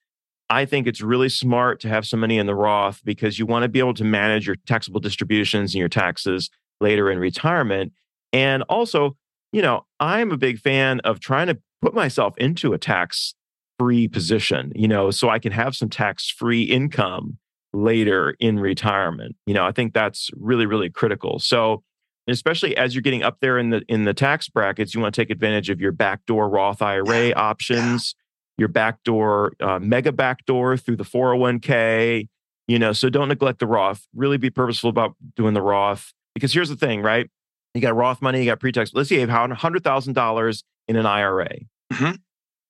I 0.50 0.66
think 0.66 0.88
it's 0.88 1.02
really 1.02 1.30
smart 1.30 1.80
to 1.82 1.88
have 1.88 2.06
some 2.06 2.20
money 2.20 2.38
in 2.38 2.46
the 2.46 2.56
Roth 2.56 3.02
because 3.06 3.40
you 3.40 3.46
want 3.46 3.64
to 3.64 3.70
be 3.70 3.80
able 3.80 3.94
to 3.94 4.04
manage 4.04 4.46
your 4.46 4.58
taxable 4.68 5.00
distributions 5.00 5.74
and 5.74 5.80
your 5.80 5.90
taxes 5.90 6.50
later 6.82 7.10
in 7.10 7.20
retirement. 7.20 7.94
And 8.34 8.64
also, 8.64 9.16
you 9.54 9.62
know, 9.62 9.86
I'm 10.02 10.32
a 10.32 10.38
big 10.38 10.60
fan 10.60 11.00
of 11.02 11.22
trying 11.22 11.48
to 11.48 11.58
put 11.82 11.94
myself 11.94 12.38
into 12.38 12.74
a 12.74 12.78
tax 12.78 13.34
free 13.82 14.08
position, 14.08 14.72
you 14.76 14.88
know, 14.88 15.10
so 15.10 15.28
I 15.28 15.40
can 15.40 15.52
have 15.52 15.76
some 15.76 15.90
tax 15.90 16.30
free 16.30 16.62
income 16.62 17.40
later 17.74 18.36
in 18.40 18.60
retirement. 18.60 19.36
You 19.48 19.56
know, 19.56 19.66
I 19.66 19.72
think 19.72 19.96
that's 19.96 20.30
really, 20.38 20.68
really 20.68 20.92
critical. 20.92 21.40
So, 21.40 21.82
especially 22.28 22.78
as 22.78 22.94
you're 22.94 23.02
getting 23.02 23.24
up 23.24 23.38
there 23.42 23.58
in 23.58 23.72
the 23.72 23.82
in 23.88 24.04
the 24.04 24.14
tax 24.14 24.50
brackets, 24.50 24.94
you 24.94 25.02
want 25.02 25.16
to 25.16 25.20
take 25.20 25.32
advantage 25.32 25.72
of 25.72 25.82
your 25.82 25.92
backdoor 25.92 26.48
Roth 26.48 26.84
IRA 26.84 27.30
yeah. 27.30 27.34
options, 27.36 28.14
yeah. 28.16 28.62
your 28.62 28.68
backdoor 28.68 29.54
uh, 29.60 29.80
mega 29.80 30.12
backdoor 30.12 30.78
through 30.78 30.98
the 30.98 31.04
401k. 31.04 32.28
You 32.68 32.78
know, 32.78 32.94
so 32.94 33.10
don't 33.10 33.30
neglect 33.30 33.58
the 33.58 33.66
Roth. 33.66 34.06
Really 34.14 34.38
be 34.38 34.52
purposeful 34.52 34.92
about 34.92 35.16
doing 35.36 35.56
the 35.56 35.62
Roth 35.64 36.14
because 36.36 36.54
here's 36.54 36.70
the 36.70 36.76
thing, 36.76 37.02
right? 37.02 37.28
You 37.74 37.82
got 37.82 37.96
Roth 37.96 38.22
money, 38.22 38.42
you 38.42 38.46
got 38.46 38.60
pre-tax. 38.60 38.92
Let's 38.94 39.10
say 39.10 39.16
you 39.16 39.28
have 39.28 39.52
hundred 39.52 39.84
thousand 39.84 40.14
dollars 40.14 40.64
in 40.88 40.98
an 40.98 41.08
IRA. 41.08 41.50
Mm-hmm 41.92 42.12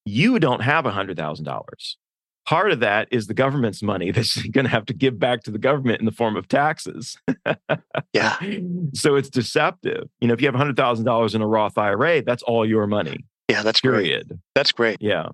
you 0.05 0.39
don't 0.39 0.61
have 0.61 0.85
$100,000. 0.85 1.95
Part 2.47 2.71
of 2.71 2.79
that 2.79 3.07
is 3.11 3.27
the 3.27 3.33
government's 3.33 3.83
money 3.83 4.11
that's 4.11 4.41
going 4.47 4.65
to 4.65 4.71
have 4.71 4.85
to 4.85 4.93
give 4.93 5.19
back 5.19 5.43
to 5.43 5.51
the 5.51 5.59
government 5.59 5.99
in 5.99 6.05
the 6.05 6.11
form 6.11 6.35
of 6.35 6.47
taxes. 6.47 7.17
yeah. 8.13 8.37
So 8.93 9.15
it's 9.15 9.29
deceptive. 9.29 10.09
You 10.19 10.27
know, 10.27 10.33
if 10.33 10.41
you 10.41 10.47
have 10.47 10.55
$100,000 10.55 11.35
in 11.35 11.41
a 11.41 11.47
Roth 11.47 11.77
IRA, 11.77 12.21
that's 12.21 12.43
all 12.43 12.65
your 12.65 12.87
money. 12.87 13.25
Yeah, 13.49 13.63
that's 13.63 13.81
period. 13.81 14.27
Great. 14.27 14.39
That's 14.55 14.71
great. 14.71 14.97
Yeah. 15.01 15.29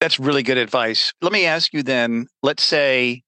That's 0.00 0.20
really 0.20 0.42
good 0.42 0.58
advice. 0.58 1.12
Let 1.20 1.32
me 1.32 1.44
ask 1.44 1.72
you 1.72 1.82
then, 1.82 2.26
let's 2.42 2.62
say 2.62 3.22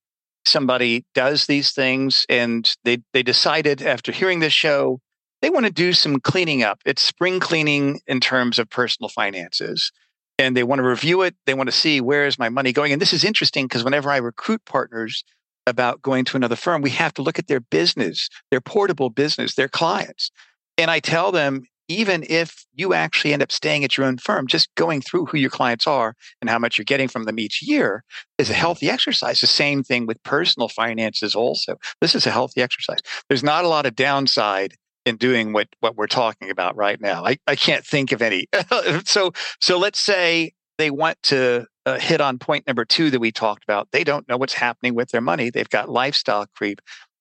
somebody 0.44 1.04
does 1.14 1.46
these 1.46 1.72
things 1.72 2.26
and 2.28 2.74
they 2.84 2.98
they 3.12 3.22
decided 3.22 3.82
after 3.82 4.10
hearing 4.10 4.40
this 4.40 4.52
show 4.52 4.98
they 5.40 5.50
want 5.50 5.66
to 5.66 5.72
do 5.72 5.92
some 5.92 6.20
cleaning 6.20 6.62
up. 6.62 6.80
It's 6.86 7.02
spring 7.02 7.40
cleaning 7.40 8.00
in 8.06 8.20
terms 8.20 8.60
of 8.60 8.70
personal 8.70 9.08
finances 9.08 9.90
and 10.38 10.56
they 10.56 10.64
want 10.64 10.78
to 10.80 10.86
review 10.86 11.22
it. 11.22 11.34
They 11.46 11.54
want 11.54 11.68
to 11.68 11.76
see 11.76 12.00
where 12.00 12.26
is 12.26 12.38
my 12.38 12.48
money 12.48 12.72
going. 12.72 12.92
And 12.92 13.00
this 13.00 13.12
is 13.12 13.24
interesting 13.24 13.66
because 13.66 13.84
whenever 13.84 14.10
I 14.10 14.16
recruit 14.16 14.64
partners 14.64 15.24
about 15.66 16.02
going 16.02 16.24
to 16.26 16.36
another 16.36 16.56
firm, 16.56 16.82
we 16.82 16.90
have 16.90 17.14
to 17.14 17.22
look 17.22 17.38
at 17.38 17.46
their 17.46 17.60
business, 17.60 18.28
their 18.50 18.60
portable 18.60 19.10
business, 19.10 19.54
their 19.54 19.68
clients. 19.68 20.30
And 20.78 20.90
I 20.90 21.00
tell 21.00 21.32
them, 21.32 21.64
even 21.88 22.24
if 22.28 22.64
you 22.74 22.94
actually 22.94 23.32
end 23.32 23.42
up 23.42 23.52
staying 23.52 23.84
at 23.84 23.96
your 23.96 24.06
own 24.06 24.16
firm, 24.16 24.46
just 24.46 24.74
going 24.76 25.02
through 25.02 25.26
who 25.26 25.36
your 25.36 25.50
clients 25.50 25.86
are 25.86 26.14
and 26.40 26.48
how 26.48 26.58
much 26.58 26.78
you're 26.78 26.84
getting 26.84 27.08
from 27.08 27.24
them 27.24 27.38
each 27.38 27.62
year 27.62 28.02
is 28.38 28.48
a 28.48 28.52
mm-hmm. 28.52 28.60
healthy 28.60 28.88
exercise. 28.90 29.40
The 29.40 29.46
same 29.46 29.82
thing 29.82 30.06
with 30.06 30.22
personal 30.22 30.68
finances, 30.68 31.34
also. 31.34 31.76
This 32.00 32.14
is 32.14 32.26
a 32.26 32.30
healthy 32.30 32.62
exercise. 32.62 33.00
There's 33.28 33.42
not 33.42 33.64
a 33.64 33.68
lot 33.68 33.84
of 33.84 33.94
downside 33.94 34.74
in 35.04 35.16
doing 35.16 35.52
what 35.52 35.68
what 35.80 35.96
we're 35.96 36.06
talking 36.06 36.50
about 36.50 36.76
right 36.76 37.00
now. 37.00 37.24
I, 37.24 37.38
I 37.46 37.56
can't 37.56 37.84
think 37.84 38.12
of 38.12 38.22
any. 38.22 38.46
so 39.04 39.32
so 39.60 39.78
let's 39.78 40.00
say 40.00 40.52
they 40.78 40.90
want 40.90 41.22
to 41.24 41.66
uh, 41.86 41.98
hit 41.98 42.20
on 42.20 42.38
point 42.38 42.66
number 42.66 42.84
two 42.84 43.10
that 43.10 43.20
we 43.20 43.32
talked 43.32 43.64
about. 43.64 43.88
They 43.92 44.04
don't 44.04 44.28
know 44.28 44.36
what's 44.36 44.54
happening 44.54 44.94
with 44.94 45.10
their 45.10 45.20
money. 45.20 45.50
They've 45.50 45.68
got 45.68 45.88
lifestyle 45.88 46.46
creep. 46.56 46.80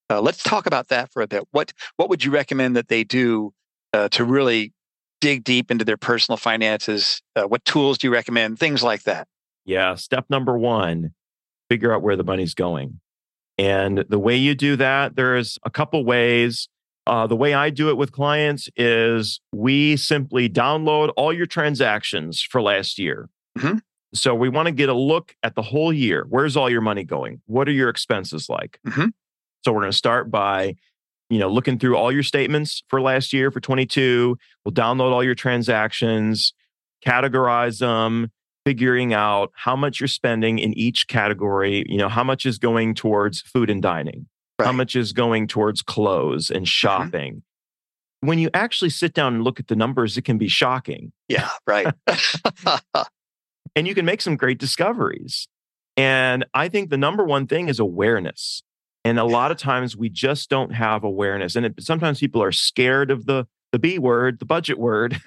Uh, 0.10 0.22
let's 0.22 0.44
talk 0.44 0.66
about 0.66 0.90
that 0.90 1.12
for 1.12 1.22
a 1.22 1.28
bit. 1.28 1.44
What 1.52 1.74
what 1.98 2.10
would 2.10 2.24
you 2.24 2.32
recommend 2.32 2.76
that 2.76 2.88
they 2.88 3.04
do 3.04 3.54
uh, 3.94 4.10
to 4.10 4.24
really 4.24 4.74
dig 5.20 5.44
deep 5.44 5.72
into 5.72 5.86
their 5.86 5.98
personal 5.98 6.38
finances? 6.38 7.22
Uh, 7.36 7.44
what 7.44 7.64
tools 7.66 7.98
do 7.98 8.08
you 8.08 8.14
recommend? 8.14 8.60
Things 8.60 8.84
like 8.84 9.04
that. 9.04 9.28
Yeah. 9.66 9.96
Step 9.96 10.26
number 10.30 10.58
one: 10.58 11.12
figure 11.70 11.94
out 11.94 12.02
where 12.02 12.16
the 12.16 12.24
money's 12.24 12.54
going. 12.54 13.00
And 13.58 14.06
the 14.10 14.20
way 14.20 14.36
you 14.38 14.56
do 14.56 14.76
that, 14.78 15.16
there's 15.16 15.60
a 15.64 15.70
couple 15.70 16.04
ways. 16.04 16.68
Uh, 17.08 17.25
the 17.27 17.36
way 17.36 17.53
I 17.53 17.70
do 17.70 17.89
it 17.89 17.98
with 17.98 18.12
clients 18.12 18.70
is 18.75 19.41
we 19.51 19.98
simply 19.98 20.48
download 20.48 21.12
all 21.17 21.34
your 21.34 21.48
transactions 21.48 22.41
for 22.41 22.62
last 22.62 23.00
year. 23.00 23.29
Mm-hmm. 23.58 23.79
So 24.13 24.36
we 24.36 24.50
want 24.50 24.67
to 24.67 24.72
get 24.72 24.89
a 24.89 24.93
look 24.93 25.36
at 25.41 25.55
the 25.55 25.62
whole 25.62 25.91
year. 25.91 26.25
Where's 26.29 26.58
all 26.58 26.70
your 26.70 26.81
money 26.81 27.03
going? 27.03 27.41
What 27.46 27.67
are 27.67 27.72
your 27.72 27.89
expenses 27.89 28.50
like? 28.50 28.79
Mm-hmm. 28.88 29.08
So 29.63 29.72
we're 29.72 29.81
going 29.81 29.91
to 29.91 29.98
start 29.98 30.29
by, 30.29 30.75
you 31.29 31.39
know, 31.39 31.50
looking 31.50 31.79
through 31.79 31.96
all 31.96 32.12
your 32.12 32.24
statements 32.24 32.84
for 32.88 33.01
last 33.01 33.31
year 33.31 33.51
for 33.51 33.60
22. 33.60 34.38
We'll 34.65 34.74
download 34.74 35.12
all 35.12 35.24
your 35.24 35.36
transactions, 35.36 36.53
categorize 37.05 37.79
them, 37.79 38.31
figuring 38.65 39.13
out 39.13 39.51
how 39.55 39.75
much 39.75 40.00
you're 40.00 40.08
spending 40.08 40.60
in 40.60 40.74
each 40.74 41.08
category. 41.08 41.86
You 41.88 41.98
know, 41.98 42.10
how 42.10 42.24
much 42.24 42.46
is 42.46 42.58
going 42.58 42.96
towards 42.96 43.41
food 43.41 43.70
and 43.70 43.81
dining, 43.81 44.27
right. 44.62 44.65
how 44.68 44.72
much 44.72 44.96
is 44.96 45.13
going 45.13 45.48
towards 45.48 45.82
clothes 45.82 46.50
and 46.50 46.60
mm-hmm. 46.60 46.65
shopping. 46.65 47.34
Mm-hmm. 47.34 48.27
When 48.27 48.39
you 48.39 48.50
actually 48.53 48.91
sit 48.91 49.13
down 49.13 49.34
and 49.34 49.44
look 49.44 49.60
at 49.60 49.68
the 49.68 49.75
numbers, 49.75 50.15
it 50.15 50.24
can 50.24 50.38
be 50.38 50.48
shocking. 50.48 51.12
Yeah, 51.27 51.50
right. 51.65 51.88
and 53.75 53.88
you 53.88 53.96
can 53.96 54.06
make 54.06 54.22
some 54.22 54.36
great 54.36 54.60
discoveries. 54.60 55.48
And 55.98 56.46
I 56.53 56.70
think 56.70 56.89
the 56.89 56.98
number 56.98 57.24
one 57.24 57.48
thing 57.48 57.68
is 57.68 57.80
awareness. 57.80 58.63
And 59.03 59.18
a 59.18 59.24
lot 59.24 59.51
of 59.51 59.58
times 59.58 59.98
we 59.98 60.10
just 60.10 60.50
don't 60.50 60.72
have 60.72 61.03
awareness. 61.03 61.56
And 61.56 61.65
it, 61.65 61.74
sometimes 61.80 62.20
people 62.20 62.44
are 62.44 62.51
scared 62.51 63.10
of 63.10 63.25
the 63.25 63.48
the 63.72 63.80
B 63.80 63.98
word, 64.00 64.39
the 64.39 64.46
budget 64.46 64.77
word. 64.77 65.22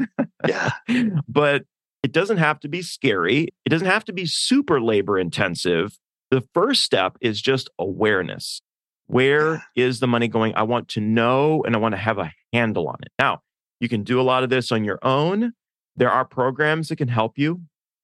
yeah. 0.47 0.71
But 1.29 1.65
it 2.03 2.13
doesn't 2.13 2.37
have 2.37 2.61
to 2.61 2.69
be 2.69 2.83
scary. 2.83 3.49
It 3.65 3.71
doesn't 3.71 3.87
have 3.87 4.05
to 4.05 4.13
be 4.13 4.27
super 4.27 4.81
labor 4.81 5.19
intensive. 5.19 5.99
The 6.31 6.43
first 6.53 6.83
step 6.83 7.17
is 7.21 7.41
just 7.41 7.71
awareness. 7.79 8.61
Where 9.07 9.65
yeah. 9.75 9.87
is 9.87 10.01
the 10.01 10.07
money 10.07 10.29
going? 10.29 10.55
I 10.55 10.63
want 10.63 10.89
to 10.91 11.01
know 11.01 11.63
and 11.65 11.75
I 11.75 11.79
want 11.79 11.93
to 11.93 11.99
have 11.99 12.19
a 12.19 12.33
handle 12.53 12.89
on 12.89 12.97
it. 13.03 13.13
Now, 13.19 13.43
you 13.81 13.89
can 13.89 14.03
do 14.03 14.21
a 14.21 14.23
lot 14.23 14.43
of 14.43 14.51
this 14.51 14.73
on 14.73 14.85
your 14.85 14.99
own. 15.03 15.53
There 15.97 16.11
are 16.11 16.25
programs 16.25 16.89
that 16.89 16.97
can 16.97 17.09
help 17.09 17.39
you. 17.39 17.61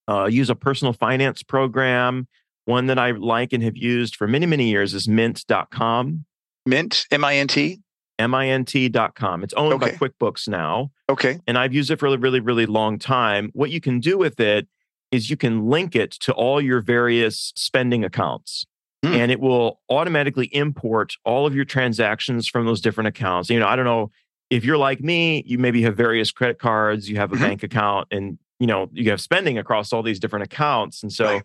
Uh, 0.08 0.26
use 0.26 0.50
a 0.50 0.54
personal 0.54 0.92
finance 0.92 1.42
program. 1.42 2.28
One 2.64 2.86
that 2.86 2.98
I 2.98 3.12
like 3.12 3.52
and 3.52 3.62
have 3.62 3.76
used 3.76 4.16
for 4.16 4.26
many, 4.26 4.46
many 4.46 4.68
years 4.68 4.94
is 4.94 5.08
mint.com. 5.08 6.24
Mint, 6.66 7.06
M 7.10 7.24
I 7.24 7.36
N 7.36 7.46
T? 7.46 7.80
mint.com. 8.20 9.42
It's 9.42 9.54
owned 9.54 9.74
okay. 9.74 9.92
by 9.92 9.96
QuickBooks 9.96 10.48
now. 10.48 10.90
Okay. 11.08 11.40
And 11.46 11.56
I've 11.56 11.72
used 11.72 11.90
it 11.90 11.98
for 11.98 12.06
a 12.06 12.18
really, 12.18 12.40
really 12.40 12.66
long 12.66 12.98
time. 12.98 13.50
What 13.54 13.70
you 13.70 13.80
can 13.80 14.00
do 14.00 14.18
with 14.18 14.40
it 14.40 14.68
is 15.10 15.30
you 15.30 15.36
can 15.36 15.68
link 15.68 15.96
it 15.96 16.10
to 16.12 16.32
all 16.32 16.60
your 16.60 16.80
various 16.80 17.52
spending 17.56 18.04
accounts. 18.04 18.66
Hmm. 19.02 19.14
And 19.14 19.32
it 19.32 19.40
will 19.40 19.80
automatically 19.88 20.46
import 20.46 21.14
all 21.24 21.46
of 21.46 21.54
your 21.54 21.64
transactions 21.64 22.46
from 22.46 22.66
those 22.66 22.80
different 22.80 23.08
accounts. 23.08 23.48
You 23.48 23.58
know, 23.58 23.66
I 23.66 23.76
don't 23.76 23.86
know 23.86 24.10
if 24.50 24.64
you're 24.64 24.76
like 24.76 25.00
me, 25.00 25.42
you 25.46 25.58
maybe 25.58 25.82
have 25.82 25.96
various 25.96 26.32
credit 26.32 26.58
cards, 26.58 27.08
you 27.08 27.16
have 27.16 27.32
a 27.32 27.36
mm-hmm. 27.36 27.44
bank 27.44 27.62
account, 27.62 28.08
and 28.10 28.38
you 28.58 28.66
know, 28.66 28.90
you 28.92 29.10
have 29.10 29.20
spending 29.20 29.58
across 29.58 29.92
all 29.92 30.02
these 30.02 30.20
different 30.20 30.44
accounts. 30.44 31.02
And 31.02 31.10
so 31.12 31.24
right. 31.24 31.42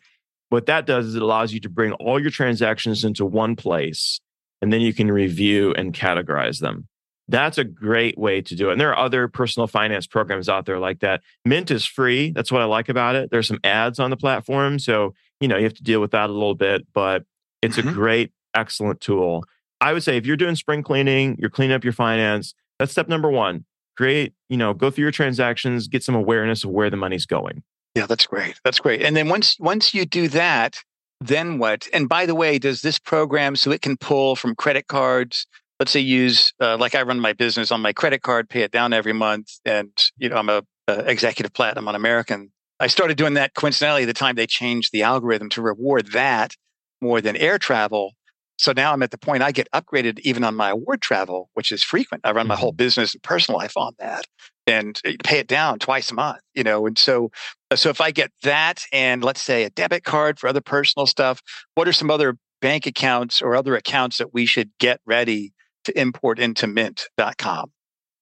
what 0.49 0.65
that 0.65 0.85
does 0.85 1.05
is 1.05 1.15
it 1.15 1.21
allows 1.21 1.53
you 1.53 1.61
to 1.61 1.69
bring 1.69 1.93
all 1.93 2.19
your 2.19 2.29
transactions 2.29 3.05
into 3.05 3.25
one 3.25 3.55
place 3.55 4.19
and 4.61 4.71
then 4.71 4.81
you 4.81 4.93
can 4.93 5.11
review 5.11 5.73
and 5.73 5.93
categorize 5.93 6.59
them. 6.59 6.87
That's 7.27 7.57
a 7.57 7.63
great 7.63 8.17
way 8.17 8.41
to 8.41 8.55
do 8.55 8.69
it. 8.69 8.73
And 8.73 8.81
there 8.81 8.93
are 8.93 9.05
other 9.05 9.27
personal 9.27 9.65
finance 9.65 10.05
programs 10.05 10.47
out 10.47 10.65
there 10.65 10.77
like 10.77 10.99
that. 10.99 11.21
Mint 11.43 11.71
is 11.71 11.85
free. 11.85 12.31
That's 12.31 12.51
what 12.51 12.61
I 12.61 12.65
like 12.65 12.89
about 12.89 13.15
it. 13.15 13.31
There's 13.31 13.47
some 13.47 13.59
ads 13.63 13.99
on 13.99 14.09
the 14.09 14.17
platform. 14.17 14.77
So, 14.77 15.15
you 15.39 15.47
know, 15.47 15.57
you 15.57 15.63
have 15.63 15.73
to 15.75 15.83
deal 15.83 16.01
with 16.01 16.11
that 16.11 16.29
a 16.29 16.33
little 16.33 16.53
bit, 16.53 16.85
but 16.93 17.23
it's 17.65 17.77
mm-hmm. 17.77 17.89
a 17.89 17.93
great, 17.93 18.31
excellent 18.53 19.01
tool. 19.01 19.43
I 19.81 19.93
would 19.93 20.03
say 20.03 20.17
if 20.17 20.25
you're 20.25 20.37
doing 20.37 20.55
spring 20.55 20.83
cleaning, 20.83 21.35
you're 21.39 21.49
cleaning 21.49 21.75
up 21.75 21.83
your 21.83 21.93
finance, 21.93 22.53
that's 22.79 22.91
step 22.91 23.07
number 23.07 23.29
one. 23.29 23.65
Create, 23.97 24.33
you 24.49 24.57
know, 24.57 24.73
go 24.73 24.89
through 24.91 25.03
your 25.03 25.11
transactions, 25.11 25.87
get 25.87 26.03
some 26.03 26.15
awareness 26.15 26.63
of 26.63 26.71
where 26.71 26.89
the 26.89 26.97
money's 26.97 27.25
going. 27.25 27.63
Yeah, 27.95 28.07
that's 28.07 28.25
great. 28.25 28.59
That's 28.63 28.79
great. 28.79 29.01
And 29.01 29.15
then 29.15 29.29
once 29.29 29.57
once 29.59 29.93
you 29.93 30.05
do 30.05 30.27
that, 30.29 30.77
then 31.21 31.59
what? 31.59 31.87
And 31.93 32.09
by 32.09 32.25
the 32.25 32.35
way, 32.35 32.59
does 32.59 32.81
this 32.81 32.99
program 32.99 33.55
so 33.55 33.71
it 33.71 33.81
can 33.81 33.95
pull 33.95 34.35
from 34.35 34.53
credit 34.55 34.87
cards? 34.87 35.47
Let's 35.79 35.91
say 35.91 36.01
use 36.01 36.53
uh, 36.59 36.77
like 36.77 36.93
I 36.93 37.03
run 37.03 37.19
my 37.19 37.33
business 37.33 37.71
on 37.71 37.81
my 37.81 37.93
credit 37.93 38.21
card, 38.21 38.49
pay 38.49 38.61
it 38.63 38.71
down 38.71 38.91
every 38.91 39.13
month, 39.13 39.59
and 39.63 39.91
you 40.17 40.27
know 40.27 40.35
I'm 40.35 40.49
a, 40.49 40.63
a 40.89 40.99
executive 41.09 41.53
platinum 41.53 41.87
on 41.87 41.95
American. 41.95 42.51
I 42.81 42.87
started 42.87 43.15
doing 43.15 43.35
that 43.35 43.53
coincidentally 43.53 44.03
the 44.03 44.13
time 44.13 44.35
they 44.35 44.47
changed 44.47 44.91
the 44.91 45.03
algorithm 45.03 45.49
to 45.51 45.61
reward 45.61 46.11
that 46.11 46.53
more 47.05 47.21
than 47.21 47.35
air 47.35 47.57
travel. 47.57 48.13
So 48.57 48.71
now 48.71 48.93
I'm 48.93 49.03
at 49.03 49.11
the 49.11 49.17
point 49.17 49.43
I 49.43 49.51
get 49.51 49.67
upgraded 49.73 50.19
even 50.19 50.43
on 50.43 50.55
my 50.55 50.69
award 50.69 51.01
travel, 51.01 51.49
which 51.53 51.71
is 51.71 51.83
frequent. 51.83 52.25
I 52.25 52.31
run 52.31 52.47
my 52.47 52.55
whole 52.55 52.71
mm-hmm. 52.71 52.77
business 52.77 53.13
and 53.13 53.21
personal 53.21 53.59
life 53.59 53.75
on 53.75 53.93
that 53.99 54.25
and 54.65 54.99
uh, 55.05 55.11
pay 55.23 55.39
it 55.39 55.47
down 55.47 55.79
twice 55.79 56.09
a 56.09 56.13
month, 56.13 56.39
you 56.53 56.63
know. 56.63 56.87
And 56.87 56.97
so 56.97 57.31
uh, 57.69 57.75
so 57.75 57.89
if 57.89 57.99
I 58.01 58.11
get 58.11 58.31
that 58.43 58.83
and 58.93 59.23
let's 59.23 59.41
say 59.41 59.63
a 59.63 59.69
debit 59.69 60.03
card 60.03 60.39
for 60.39 60.47
other 60.47 60.61
personal 60.61 61.05
stuff, 61.05 61.41
what 61.75 61.87
are 61.87 61.93
some 61.93 62.09
other 62.09 62.37
bank 62.61 62.85
accounts 62.85 63.41
or 63.41 63.55
other 63.55 63.75
accounts 63.75 64.17
that 64.17 64.33
we 64.33 64.45
should 64.45 64.71
get 64.79 65.01
ready 65.05 65.53
to 65.83 65.99
import 65.99 66.39
into 66.39 66.65
mint.com? 66.65 67.71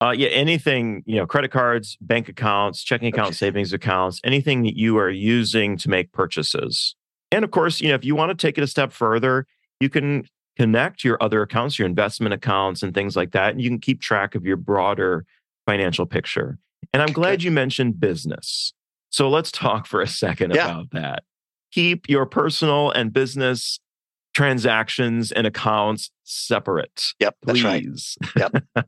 Uh, 0.02 0.12
yeah, 0.12 0.28
anything, 0.30 1.02
you 1.06 1.16
know, 1.16 1.26
credit 1.26 1.50
cards, 1.50 1.98
bank 2.02 2.28
accounts, 2.28 2.84
checking 2.84 3.08
accounts, 3.08 3.30
okay. 3.30 3.48
savings 3.48 3.72
accounts, 3.72 4.20
anything 4.26 4.64
that 4.64 4.76
you 4.76 4.98
are 4.98 5.10
using 5.10 5.78
to 5.78 5.90
make 5.90 6.12
purchases. 6.12 6.96
And 7.34 7.44
of 7.44 7.52
course, 7.52 7.82
you 7.82 7.90
know, 7.90 7.96
if 7.96 8.06
you 8.06 8.16
want 8.16 8.30
to 8.30 8.48
take 8.48 8.58
it 8.58 8.64
a 8.64 8.68
step 8.68 8.92
further, 8.92 9.48
you 9.80 9.90
can 9.90 10.28
connect 10.56 11.04
your 11.04 11.18
other 11.22 11.42
accounts, 11.42 11.80
your 11.80 11.88
investment 11.88 12.34
accounts, 12.34 12.84
and 12.84 12.94
things 12.94 13.16
like 13.16 13.32
that. 13.32 13.52
And 13.52 13.62
you 13.62 13.70
can 13.70 13.80
keep 13.80 14.02
track 14.02 14.36
of 14.36 14.46
your 14.46 14.58
broader 14.58 15.26
financial 15.66 16.06
picture. 16.06 16.60
And 16.94 17.02
I'm 17.02 17.12
glad 17.12 17.42
you 17.42 17.50
mentioned 17.50 18.00
business. 18.00 18.74
So 19.10 19.30
let's 19.30 19.52
talk 19.52 19.88
for 19.88 20.02
a 20.02 20.08
second 20.08 20.54
yeah. 20.54 20.66
about 20.66 20.92
that. 20.92 21.24
Keep 21.72 22.08
your 22.08 22.26
personal 22.28 22.92
and 22.92 23.12
business 23.12 23.80
transactions 24.36 25.32
and 25.32 25.48
accounts 25.48 26.12
separate. 26.24 27.14
Yep, 27.20 27.36
please. 27.44 28.18
that's 28.22 28.36
right. 28.36 28.52
Yep. 28.76 28.88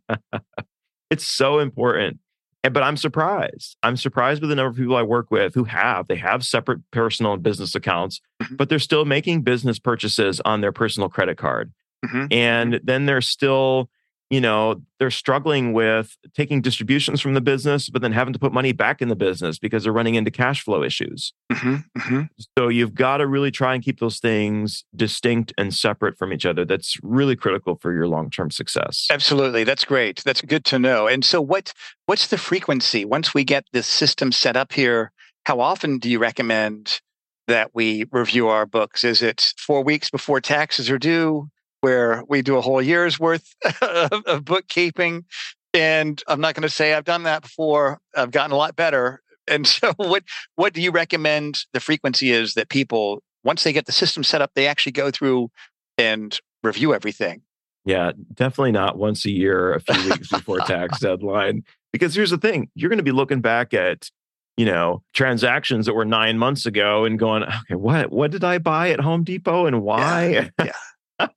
it's 1.09 1.25
so 1.25 1.59
important 1.59 2.19
but 2.69 2.83
I'm 2.83 2.97
surprised. 2.97 3.77
I'm 3.83 3.97
surprised 3.97 4.41
with 4.41 4.49
the 4.49 4.55
number 4.55 4.69
of 4.69 4.77
people 4.77 4.95
I 4.95 5.03
work 5.03 5.31
with 5.31 5.53
who 5.53 5.65
have 5.65 6.07
they 6.07 6.15
have 6.15 6.43
separate 6.45 6.79
personal 6.91 7.33
and 7.33 7.43
business 7.43 7.75
accounts, 7.75 8.21
mm-hmm. 8.41 8.55
but 8.55 8.69
they're 8.69 8.79
still 8.79 9.05
making 9.05 9.41
business 9.41 9.79
purchases 9.79 10.41
on 10.45 10.61
their 10.61 10.71
personal 10.71 11.09
credit 11.09 11.37
card. 11.37 11.73
Mm-hmm. 12.05 12.25
And 12.31 12.79
then 12.83 13.05
they're 13.05 13.21
still 13.21 13.89
you 14.29 14.41
know 14.41 14.81
they're 14.99 15.11
struggling 15.11 15.73
with 15.73 16.17
taking 16.33 16.61
distributions 16.61 17.21
from 17.21 17.33
the 17.33 17.41
business 17.41 17.89
but 17.89 18.01
then 18.01 18.11
having 18.11 18.33
to 18.33 18.39
put 18.39 18.51
money 18.51 18.71
back 18.71 19.01
in 19.01 19.07
the 19.07 19.15
business 19.15 19.59
because 19.59 19.83
they're 19.83 19.93
running 19.93 20.15
into 20.15 20.31
cash 20.31 20.63
flow 20.63 20.83
issues. 20.83 21.33
Mm-hmm, 21.51 21.75
mm-hmm. 21.99 22.21
so 22.57 22.67
you've 22.67 22.95
got 22.95 23.17
to 23.17 23.27
really 23.27 23.51
try 23.51 23.73
and 23.73 23.83
keep 23.83 23.99
those 23.99 24.19
things 24.19 24.85
distinct 24.95 25.53
and 25.57 25.73
separate 25.73 26.17
from 26.17 26.33
each 26.33 26.45
other. 26.45 26.65
That's 26.65 26.97
really 27.03 27.35
critical 27.35 27.77
for 27.81 27.93
your 27.93 28.07
long-term 28.07 28.51
success. 28.51 29.07
Absolutely 29.11 29.63
that's 29.63 29.85
great. 29.85 30.23
That's 30.25 30.41
good 30.41 30.65
to 30.65 30.79
know. 30.79 31.07
And 31.07 31.23
so 31.23 31.41
what 31.41 31.73
what's 32.05 32.27
the 32.27 32.37
frequency? 32.37 33.05
Once 33.05 33.33
we 33.33 33.43
get 33.43 33.65
this 33.73 33.87
system 33.87 34.31
set 34.31 34.57
up 34.57 34.73
here 34.73 35.11
how 35.45 35.59
often 35.59 35.99
do 35.99 36.09
you 36.09 36.19
recommend 36.19 37.01
that 37.47 37.69
we 37.73 38.05
review 38.11 38.47
our 38.47 38.65
books? 38.65 39.03
Is 39.03 39.21
it 39.21 39.53
four 39.57 39.83
weeks 39.83 40.09
before 40.09 40.41
taxes 40.41 40.89
are 40.89 40.97
due 40.97 41.49
where 41.85 42.23
we 42.27 42.41
do 42.41 42.57
a 42.57 42.61
whole 42.61 42.81
year's 42.81 43.19
worth 43.19 43.53
of, 43.83 44.23
of 44.25 44.43
bookkeeping. 44.43 45.23
And 45.71 46.19
I'm 46.27 46.41
not 46.41 46.55
going 46.55 46.63
to 46.63 46.69
say 46.69 46.95
I've 46.95 47.05
done 47.05 47.21
that 47.23 47.43
before. 47.43 47.99
I've 48.15 48.31
gotten 48.31 48.51
a 48.51 48.55
lot 48.55 48.75
better. 48.75 49.21
And 49.47 49.67
so, 49.77 49.93
what 49.97 50.23
what 50.55 50.73
do 50.73 50.81
you 50.81 50.89
recommend 50.89 51.59
the 51.73 51.79
frequency 51.79 52.31
is 52.31 52.55
that 52.55 52.69
people 52.69 53.21
once 53.43 53.63
they 53.63 53.71
get 53.71 53.85
the 53.85 53.91
system 53.91 54.23
set 54.23 54.41
up, 54.41 54.49
they 54.55 54.65
actually 54.65 54.93
go 54.93 55.11
through 55.11 55.51
and 55.99 56.39
review 56.63 56.91
everything? 56.95 57.43
Yeah, 57.85 58.13
definitely 58.33 58.71
not 58.71 58.97
once 58.97 59.23
a 59.25 59.31
year, 59.31 59.73
a 59.73 59.79
few 59.79 60.09
weeks 60.09 60.29
before 60.29 60.57
tax 60.65 61.01
deadline. 61.01 61.63
Because 61.93 62.15
here's 62.15 62.31
the 62.31 62.39
thing: 62.39 62.67
you're 62.73 62.89
going 62.89 62.97
to 62.97 63.03
be 63.03 63.11
looking 63.11 63.41
back 63.41 63.75
at 63.75 64.09
you 64.57 64.65
know 64.65 65.03
transactions 65.13 65.85
that 65.85 65.93
were 65.93 66.03
nine 66.03 66.39
months 66.39 66.65
ago 66.65 67.05
and 67.05 67.19
going, 67.19 67.43
okay, 67.43 67.75
what 67.75 68.11
what 68.11 68.31
did 68.31 68.43
I 68.43 68.57
buy 68.57 68.89
at 68.89 69.01
Home 69.01 69.23
Depot 69.23 69.67
and 69.67 69.83
why? 69.83 70.49
Yeah. 70.57 70.71
yeah. 71.19 71.27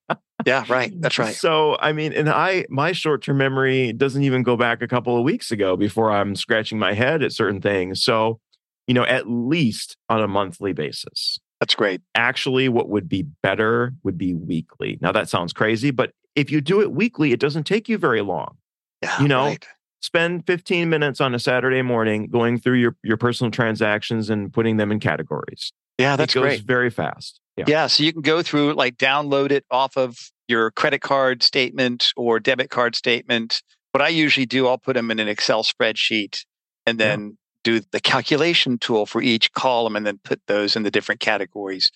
Yeah, 0.47 0.65
right. 0.69 0.93
That's 1.01 1.19
right. 1.19 1.35
So, 1.35 1.77
I 1.81 1.93
mean, 1.93 2.13
and 2.13 2.29
I, 2.29 2.65
my 2.69 2.93
short 2.93 3.23
term 3.23 3.39
memory 3.39 3.93
doesn't 3.93 4.23
even 4.23 4.43
go 4.43 4.57
back 4.57 4.83
a 4.83 4.89
couple 4.89 5.17
of 5.17 5.25
weeks 5.25 5.51
ago 5.51 5.77
before 5.77 6.13
I'm 6.13 6.37
scratching 6.37 6.79
my 6.79 6.95
head 6.95 7.23
at 7.23 7.33
certain 7.33 7.61
things. 7.61 8.03
So, 8.03 8.41
you 8.87 8.95
know, 8.95 9.05
at 9.05 9.29
least 9.29 9.97
on 10.09 10.23
a 10.23 10.29
monthly 10.29 10.73
basis. 10.73 11.39
That's 11.61 11.75
great. 11.75 12.01
Actually, 12.15 12.69
what 12.69 12.89
would 12.89 13.09
be 13.09 13.23
better 13.43 13.93
would 14.05 14.17
be 14.17 14.33
weekly. 14.33 14.99
Now, 15.01 15.11
that 15.13 15.29
sounds 15.29 15.53
crazy, 15.53 15.91
but 15.91 16.13
if 16.37 16.53
you 16.53 16.61
do 16.61 16.81
it 16.81 16.93
weekly, 16.93 17.33
it 17.33 17.41
doesn't 17.41 17.65
take 17.65 17.89
you 17.89 17.99
very 17.99 18.23
long. 18.23 18.57
Yeah, 19.03 19.21
you 19.21 19.29
know, 19.29 19.47
right. 19.47 19.67
spend 20.01 20.47
15 20.47 20.89
minutes 20.89 21.21
on 21.21 21.35
a 21.35 21.39
Saturday 21.39 21.83
morning 21.83 22.29
going 22.29 22.59
through 22.59 22.79
your, 22.79 22.97
your 23.03 23.17
personal 23.17 23.51
transactions 23.51 24.31
and 24.31 24.53
putting 24.53 24.77
them 24.77 24.93
in 24.93 25.01
categories. 25.01 25.73
Yeah, 25.99 26.17
that's 26.17 26.35
it 26.35 26.39
goes 26.39 26.43
great. 26.43 26.63
very 26.63 26.91
fast. 26.91 27.41
Yeah. 27.57 27.65
Yeah, 27.67 27.87
so 27.89 28.05
you 28.05 28.13
can 28.13 28.23
go 28.23 28.43
through 28.43 28.75
like 28.75 28.97
download 28.97 29.51
it 29.51 29.65
off 29.71 29.97
of 29.97 30.17
your 30.47 30.71
credit 30.71 31.01
card 31.01 31.43
statement 31.43 32.13
or 32.17 32.39
debit 32.41 32.71
card 32.71 32.95
statement. 32.95 33.63
What 33.93 34.01
I 34.03 34.09
usually 34.09 34.47
do, 34.47 34.69
I'll 34.69 34.79
put 34.79 34.95
them 34.95 35.11
in 35.11 35.19
an 35.19 35.29
Excel 35.29 35.65
spreadsheet 35.65 36.45
and 36.87 36.99
Yeah. 37.01 37.09
then 37.09 37.39
do 37.65 37.81
the 37.91 38.01
calculation 38.01 38.79
tool 38.79 39.07
for 39.07 39.21
each 39.21 39.53
column 39.53 39.97
and 39.97 40.07
then 40.07 40.19
put 40.23 40.41
those 40.47 40.77
in 40.77 40.85
the 40.85 40.91
different 40.91 41.21
categories. 41.21 41.91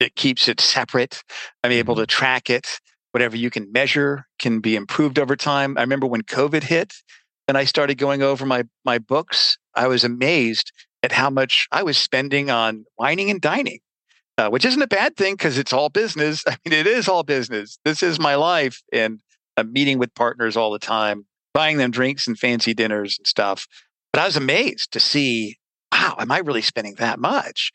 It 0.00 0.16
keeps 0.16 0.48
it 0.48 0.60
separate. 0.60 1.22
I'm 1.62 1.70
able 1.72 1.94
Mm-hmm. 1.94 2.02
to 2.02 2.06
track 2.06 2.50
it. 2.50 2.80
Whatever 3.12 3.36
you 3.36 3.48
can 3.48 3.70
measure 3.72 4.26
can 4.38 4.58
be 4.60 4.74
improved 4.76 5.18
over 5.18 5.36
time. 5.36 5.78
I 5.78 5.82
remember 5.82 6.06
when 6.06 6.22
COVID 6.22 6.64
hit 6.64 6.92
and 7.48 7.56
I 7.56 7.64
started 7.64 7.96
going 7.96 8.22
over 8.22 8.44
my 8.44 8.64
my 8.84 8.98
books, 8.98 9.56
I 9.74 9.86
was 9.86 10.02
amazed 10.04 10.70
at 11.06 11.12
how 11.12 11.30
much 11.30 11.66
I 11.72 11.82
was 11.82 11.96
spending 11.96 12.50
on 12.50 12.84
wining 12.98 13.30
and 13.30 13.40
dining 13.40 13.80
uh, 14.38 14.48
which 14.48 14.64
isn't 14.64 14.82
a 14.82 14.86
bad 14.86 15.16
thing 15.16 15.34
because 15.34 15.58
it's 15.58 15.72
all 15.72 15.88
business. 15.88 16.44
I 16.48 16.56
mean, 16.64 16.78
it 16.78 16.86
is 16.86 17.08
all 17.08 17.22
business. 17.22 17.78
This 17.84 18.02
is 18.02 18.18
my 18.18 18.34
life, 18.34 18.82
and 18.92 19.20
I'm 19.56 19.72
meeting 19.72 19.98
with 19.98 20.14
partners 20.14 20.56
all 20.56 20.70
the 20.70 20.78
time, 20.78 21.26
buying 21.54 21.78
them 21.78 21.90
drinks 21.90 22.26
and 22.26 22.38
fancy 22.38 22.74
dinners 22.74 23.18
and 23.18 23.26
stuff. 23.26 23.66
But 24.12 24.20
I 24.20 24.26
was 24.26 24.36
amazed 24.36 24.92
to 24.92 25.00
see, 25.00 25.56
wow, 25.92 26.16
am 26.18 26.30
I 26.30 26.38
really 26.38 26.62
spending 26.62 26.94
that 26.96 27.18
much 27.18 27.72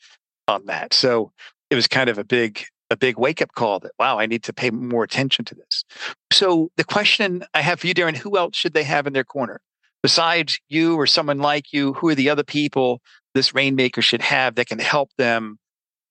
on 0.48 0.66
that? 0.66 0.94
So 0.94 1.32
it 1.70 1.76
was 1.76 1.88
kind 1.88 2.10
of 2.10 2.18
a 2.18 2.24
big, 2.24 2.64
a 2.90 2.98
big 2.98 3.18
wake 3.18 3.42
up 3.42 3.54
call 3.56 3.80
that 3.80 3.94
wow, 4.00 4.20
I 4.20 4.26
need 4.26 4.44
to 4.44 4.54
pay 4.54 4.70
more 4.70 5.04
attention 5.04 5.46
to 5.46 5.56
this. 5.56 5.84
So 6.32 6.72
the 6.78 6.84
question 6.84 7.44
I 7.54 7.62
have 7.62 7.80
for 7.80 7.88
you, 7.88 7.94
Darren, 7.94 8.18
who 8.18 8.38
else 8.38 8.56
should 8.56 8.74
they 8.74 8.84
have 8.84 9.08
in 9.08 9.14
their 9.14 9.24
corner 9.24 9.62
besides 10.04 10.60
you 10.70 10.96
or 10.96 11.08
someone 11.08 11.40
like 11.40 11.74
you? 11.74 11.94
Who 11.94 12.10
are 12.10 12.16
the 12.16 12.30
other 12.30 12.44
people 12.44 13.02
this 13.34 13.54
rainmaker 13.54 14.02
should 14.02 14.22
have 14.22 14.56
that 14.56 14.68
can 14.68 14.80
help 14.80 15.10
them? 15.18 15.58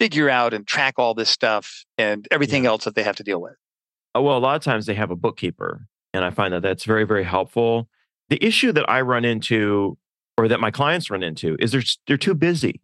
figure 0.00 0.30
out 0.30 0.54
and 0.54 0.66
track 0.66 0.94
all 0.96 1.14
this 1.14 1.28
stuff 1.28 1.84
and 1.98 2.26
everything 2.30 2.64
else 2.64 2.84
that 2.84 2.94
they 2.94 3.02
have 3.02 3.16
to 3.16 3.22
deal 3.22 3.40
with. 3.40 3.54
Uh, 4.16 4.22
Well, 4.22 4.36
a 4.36 4.40
lot 4.40 4.56
of 4.56 4.62
times 4.62 4.86
they 4.86 4.94
have 4.94 5.10
a 5.10 5.16
bookkeeper, 5.16 5.86
and 6.14 6.24
I 6.24 6.30
find 6.30 6.54
that 6.54 6.62
that's 6.62 6.84
very, 6.84 7.04
very 7.04 7.22
helpful. 7.22 7.88
The 8.30 8.42
issue 8.42 8.72
that 8.72 8.88
I 8.88 9.02
run 9.02 9.24
into, 9.24 9.98
or 10.38 10.48
that 10.48 10.58
my 10.58 10.70
clients 10.70 11.10
run 11.10 11.22
into, 11.22 11.56
is 11.60 11.70
they're 11.70 11.82
they're 12.06 12.16
too 12.16 12.34
busy. 12.34 12.80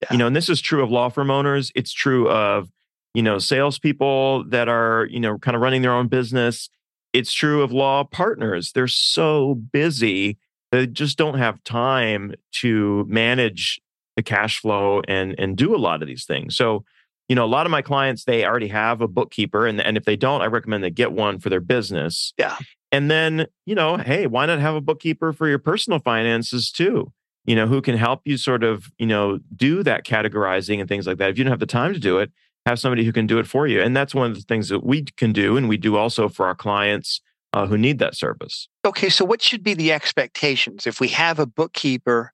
Yeah. 0.00 0.08
You 0.12 0.18
know, 0.18 0.26
and 0.26 0.34
this 0.34 0.48
is 0.48 0.60
true 0.60 0.82
of 0.82 0.90
law 0.90 1.10
firm 1.10 1.30
owners. 1.30 1.70
It's 1.74 1.92
true 1.92 2.30
of 2.30 2.70
you 3.12 3.22
know 3.22 3.38
salespeople 3.38 4.44
that 4.48 4.68
are 4.68 5.06
you 5.10 5.20
know 5.20 5.38
kind 5.38 5.54
of 5.54 5.60
running 5.60 5.82
their 5.82 5.92
own 5.92 6.08
business. 6.08 6.70
It's 7.12 7.32
true 7.32 7.62
of 7.62 7.72
law 7.72 8.04
partners. 8.04 8.72
They're 8.72 8.88
so 8.88 9.54
busy 9.54 10.38
they 10.74 10.86
just 10.86 11.16
don't 11.16 11.38
have 11.38 11.62
time 11.64 12.34
to 12.60 13.04
manage 13.08 13.80
the 14.16 14.22
cash 14.22 14.60
flow 14.60 15.00
and 15.08 15.34
and 15.38 15.56
do 15.56 15.74
a 15.74 15.78
lot 15.78 16.02
of 16.02 16.08
these 16.08 16.24
things. 16.24 16.56
So 16.56 16.84
you 17.28 17.34
know, 17.34 17.44
a 17.44 17.46
lot 17.46 17.66
of 17.66 17.70
my 17.70 17.82
clients, 17.82 18.24
they 18.24 18.44
already 18.44 18.68
have 18.68 19.00
a 19.00 19.08
bookkeeper. 19.08 19.66
And, 19.66 19.80
and 19.80 19.96
if 19.96 20.04
they 20.04 20.16
don't, 20.16 20.42
I 20.42 20.46
recommend 20.46 20.84
they 20.84 20.90
get 20.90 21.12
one 21.12 21.38
for 21.38 21.48
their 21.48 21.60
business. 21.60 22.34
Yeah. 22.36 22.56
And 22.92 23.10
then, 23.10 23.46
you 23.66 23.74
know, 23.74 23.96
hey, 23.96 24.26
why 24.26 24.46
not 24.46 24.60
have 24.60 24.74
a 24.74 24.80
bookkeeper 24.80 25.32
for 25.32 25.48
your 25.48 25.58
personal 25.58 25.98
finances 26.00 26.70
too? 26.70 27.12
You 27.46 27.56
know, 27.56 27.66
who 27.66 27.82
can 27.82 27.96
help 27.96 28.20
you 28.24 28.36
sort 28.36 28.62
of, 28.62 28.90
you 28.98 29.06
know, 29.06 29.38
do 29.56 29.82
that 29.82 30.04
categorizing 30.04 30.80
and 30.80 30.88
things 30.88 31.06
like 31.06 31.18
that. 31.18 31.30
If 31.30 31.38
you 31.38 31.44
don't 31.44 31.50
have 31.50 31.60
the 31.60 31.66
time 31.66 31.92
to 31.92 31.98
do 31.98 32.18
it, 32.18 32.30
have 32.66 32.78
somebody 32.78 33.04
who 33.04 33.12
can 33.12 33.26
do 33.26 33.38
it 33.38 33.46
for 33.46 33.66
you. 33.66 33.80
And 33.80 33.96
that's 33.96 34.14
one 34.14 34.30
of 34.30 34.36
the 34.36 34.42
things 34.42 34.68
that 34.68 34.84
we 34.84 35.02
can 35.16 35.32
do. 35.32 35.56
And 35.56 35.68
we 35.68 35.76
do 35.76 35.96
also 35.96 36.28
for 36.28 36.46
our 36.46 36.54
clients 36.54 37.20
uh, 37.54 37.66
who 37.66 37.78
need 37.78 38.00
that 38.00 38.16
service. 38.16 38.68
Okay, 38.84 39.08
so 39.08 39.24
what 39.24 39.40
should 39.40 39.62
be 39.62 39.74
the 39.74 39.92
expectations 39.92 40.88
if 40.88 40.98
we 40.98 41.06
have 41.08 41.38
a 41.38 41.46
bookkeeper? 41.46 42.32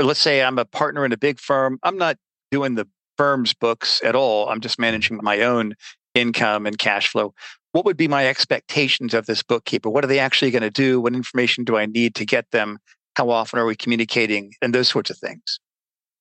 Let's 0.00 0.20
say 0.20 0.42
I'm 0.42 0.58
a 0.58 0.64
partner 0.64 1.04
in 1.04 1.12
a 1.12 1.16
big 1.16 1.40
firm. 1.40 1.80
I'm 1.82 1.98
not 1.98 2.16
doing 2.52 2.76
the 2.76 2.86
firm's 3.18 3.52
books 3.52 4.00
at 4.04 4.14
all. 4.14 4.48
I'm 4.48 4.60
just 4.60 4.78
managing 4.78 5.18
my 5.22 5.40
own 5.40 5.74
income 6.14 6.66
and 6.66 6.78
cash 6.78 7.08
flow. 7.08 7.34
What 7.72 7.84
would 7.84 7.96
be 7.96 8.06
my 8.06 8.28
expectations 8.28 9.12
of 9.12 9.26
this 9.26 9.42
bookkeeper? 9.42 9.90
What 9.90 10.04
are 10.04 10.08
they 10.08 10.20
actually 10.20 10.52
going 10.52 10.62
to 10.62 10.70
do? 10.70 11.00
What 11.00 11.14
information 11.14 11.64
do 11.64 11.76
I 11.76 11.86
need 11.86 12.14
to 12.14 12.24
get 12.24 12.48
them? 12.52 12.78
How 13.16 13.28
often 13.28 13.58
are 13.58 13.66
we 13.66 13.74
communicating? 13.74 14.52
And 14.62 14.72
those 14.72 14.88
sorts 14.88 15.10
of 15.10 15.18
things. 15.18 15.58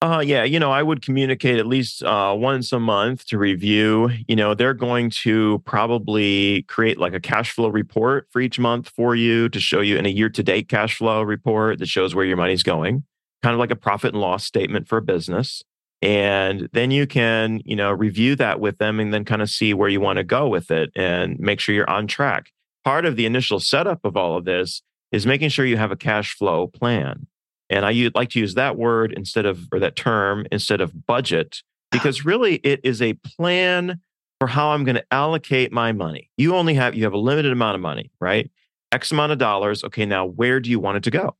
Uh, 0.01 0.23
yeah, 0.25 0.45
you 0.45 0.59
know, 0.59 0.71
I 0.71 0.81
would 0.81 1.01
communicate 1.01 1.59
at 1.59 1.67
least 1.67 2.03
uh, 2.03 2.33
once 2.37 2.71
a 2.71 2.79
month 2.79 3.25
to 3.27 3.37
review. 3.37 4.09
You 4.29 4.35
know, 4.37 4.53
they're 4.53 4.73
going 4.73 5.09
to 5.23 5.61
probably 5.65 6.63
create 6.63 6.97
like 6.97 7.13
a 7.13 7.19
cash 7.19 7.51
flow 7.51 7.67
report 7.67 8.27
for 8.31 8.39
each 8.39 8.59
month 8.59 8.87
for 8.95 9.13
you 9.13 9.49
to 9.49 9.59
show 9.59 9.81
you 9.81 9.97
in 9.97 10.05
a 10.05 10.09
year 10.09 10.29
to 10.29 10.41
date 10.41 10.69
cash 10.69 10.95
flow 10.95 11.21
report 11.21 11.79
that 11.79 11.89
shows 11.89 12.15
where 12.15 12.23
your 12.23 12.37
money's 12.37 12.63
going, 12.63 13.03
kind 13.43 13.53
of 13.53 13.59
like 13.59 13.71
a 13.71 13.75
profit 13.75 14.13
and 14.13 14.21
loss 14.21 14.45
statement 14.45 14.87
for 14.87 14.99
a 14.99 15.01
business. 15.01 15.63
And 16.01 16.69
then 16.71 16.91
you 16.91 17.05
can, 17.05 17.59
you 17.65 17.75
know, 17.75 17.91
review 17.91 18.37
that 18.37 18.61
with 18.61 18.77
them 18.77 19.01
and 19.01 19.13
then 19.13 19.25
kind 19.25 19.41
of 19.41 19.49
see 19.49 19.73
where 19.73 19.89
you 19.89 19.99
want 19.99 20.15
to 20.15 20.23
go 20.23 20.47
with 20.47 20.71
it 20.71 20.91
and 20.95 21.37
make 21.39 21.59
sure 21.59 21.75
you're 21.75 21.89
on 21.89 22.07
track. 22.07 22.51
Part 22.85 23.05
of 23.05 23.17
the 23.17 23.25
initial 23.25 23.59
setup 23.59 24.05
of 24.05 24.15
all 24.15 24.37
of 24.37 24.45
this 24.45 24.81
is 25.11 25.25
making 25.25 25.49
sure 25.49 25.65
you 25.65 25.75
have 25.75 25.91
a 25.91 25.97
cash 25.97 26.35
flow 26.35 26.67
plan. 26.67 27.27
And 27.69 27.85
I 27.85 28.09
like 28.15 28.29
to 28.31 28.39
use 28.39 28.55
that 28.55 28.77
word 28.77 29.13
instead 29.15 29.45
of, 29.45 29.67
or 29.71 29.79
that 29.79 29.95
term 29.95 30.47
instead 30.51 30.81
of 30.81 31.05
budget, 31.05 31.61
because 31.91 32.25
really 32.25 32.55
it 32.55 32.81
is 32.83 33.01
a 33.01 33.13
plan 33.13 33.99
for 34.39 34.47
how 34.47 34.69
I'm 34.69 34.83
going 34.83 34.95
to 34.95 35.05
allocate 35.11 35.71
my 35.71 35.91
money. 35.91 36.29
You 36.37 36.55
only 36.55 36.73
have, 36.75 36.95
you 36.95 37.03
have 37.03 37.13
a 37.13 37.17
limited 37.17 37.51
amount 37.51 37.75
of 37.75 37.81
money, 37.81 38.11
right? 38.19 38.49
X 38.91 39.11
amount 39.11 39.31
of 39.31 39.37
dollars. 39.37 39.83
Okay, 39.83 40.05
now 40.05 40.25
where 40.25 40.59
do 40.59 40.69
you 40.69 40.79
want 40.79 40.97
it 40.97 41.03
to 41.03 41.11
go? 41.11 41.35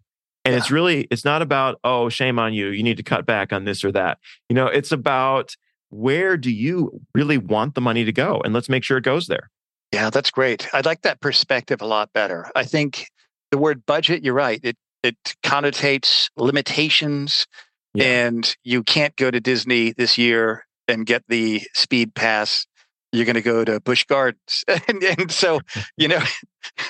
And 0.45 0.55
it's 0.55 0.71
really, 0.71 1.07
it's 1.11 1.25
not 1.25 1.41
about, 1.41 1.79
oh, 1.83 2.09
shame 2.09 2.39
on 2.39 2.53
you. 2.53 2.67
You 2.69 2.81
need 2.81 2.97
to 2.97 3.03
cut 3.03 3.25
back 3.25 3.51
on 3.53 3.65
this 3.65 3.83
or 3.83 3.91
that. 3.91 4.19
You 4.47 4.55
know, 4.55 4.67
it's 4.67 4.91
about 4.91 5.55
where 5.89 6.37
do 6.37 6.51
you 6.51 7.01
really 7.13 7.37
want 7.37 7.75
the 7.75 7.81
money 7.81 8.05
to 8.05 8.11
go? 8.11 8.41
And 8.43 8.53
let's 8.53 8.69
make 8.69 8.83
sure 8.83 8.97
it 8.97 9.03
goes 9.03 9.27
there. 9.27 9.49
Yeah, 9.91 10.09
that's 10.09 10.31
great. 10.31 10.67
I 10.73 10.81
like 10.81 11.01
that 11.01 11.19
perspective 11.19 11.81
a 11.81 11.85
lot 11.85 12.13
better. 12.13 12.49
I 12.55 12.63
think 12.63 13.07
the 13.51 13.57
word 13.57 13.85
budget, 13.85 14.23
you're 14.23 14.33
right. 14.33 14.59
It 14.63 14.77
it 15.03 15.15
connotates 15.43 16.29
limitations 16.37 17.47
Yeah. 17.93 18.05
and 18.05 18.55
you 18.63 18.83
can't 18.83 19.15
go 19.15 19.31
to 19.31 19.39
Disney 19.39 19.93
this 19.93 20.17
year 20.17 20.65
and 20.87 21.05
get 21.05 21.23
the 21.27 21.61
speed 21.73 22.13
pass. 22.15 22.65
You're 23.11 23.25
going 23.25 23.35
to 23.35 23.41
go 23.41 23.65
to 23.65 23.79
Busch 23.79 24.05
Gardens. 24.05 24.63
and, 24.87 25.03
and 25.03 25.31
so, 25.31 25.61
you 25.97 26.07
know, 26.07 26.21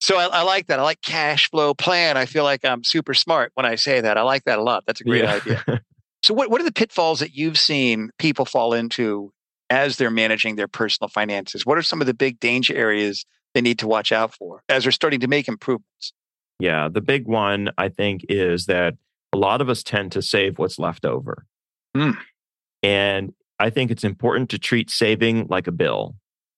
so 0.00 0.16
I, 0.18 0.26
I 0.26 0.42
like 0.42 0.66
that. 0.66 0.78
I 0.78 0.82
like 0.82 1.00
cash 1.02 1.48
flow 1.50 1.74
plan. 1.74 2.16
I 2.16 2.26
feel 2.26 2.44
like 2.44 2.64
I'm 2.64 2.84
super 2.84 3.14
smart 3.14 3.52
when 3.54 3.64
I 3.66 3.76
say 3.76 4.00
that. 4.00 4.18
I 4.18 4.22
like 4.22 4.44
that 4.44 4.58
a 4.58 4.62
lot. 4.62 4.84
That's 4.86 5.00
a 5.00 5.04
great 5.04 5.24
Yeah. 5.24 5.34
idea. 5.34 5.64
So, 6.24 6.34
what, 6.34 6.50
what 6.52 6.60
are 6.60 6.64
the 6.64 6.70
pitfalls 6.70 7.18
that 7.18 7.34
you've 7.34 7.58
seen 7.58 8.10
people 8.16 8.44
fall 8.44 8.74
into 8.74 9.32
as 9.70 9.96
they're 9.96 10.08
managing 10.08 10.54
their 10.54 10.68
personal 10.68 11.08
finances? 11.08 11.66
What 11.66 11.76
are 11.78 11.82
some 11.82 12.00
of 12.00 12.06
the 12.06 12.14
big 12.14 12.38
danger 12.38 12.76
areas 12.76 13.26
they 13.54 13.60
need 13.60 13.80
to 13.80 13.88
watch 13.88 14.12
out 14.12 14.32
for 14.32 14.62
as 14.68 14.84
they're 14.84 14.92
starting 14.92 15.18
to 15.18 15.26
make 15.26 15.48
improvements? 15.48 16.12
Yeah, 16.58 16.88
the 16.88 17.00
big 17.00 17.26
one 17.26 17.70
I 17.78 17.88
think 17.88 18.24
is 18.28 18.66
that 18.66 18.94
a 19.32 19.38
lot 19.38 19.60
of 19.60 19.68
us 19.68 19.82
tend 19.82 20.12
to 20.12 20.22
save 20.22 20.58
what's 20.58 20.78
left 20.78 21.04
over. 21.04 21.46
Hmm. 21.96 22.12
And 22.82 23.32
I 23.58 23.70
think 23.70 23.90
it's 23.90 24.04
important 24.04 24.50
to 24.50 24.58
treat 24.58 24.90
saving 24.90 25.46
like 25.48 25.66
a 25.66 25.72
bill. 25.72 26.16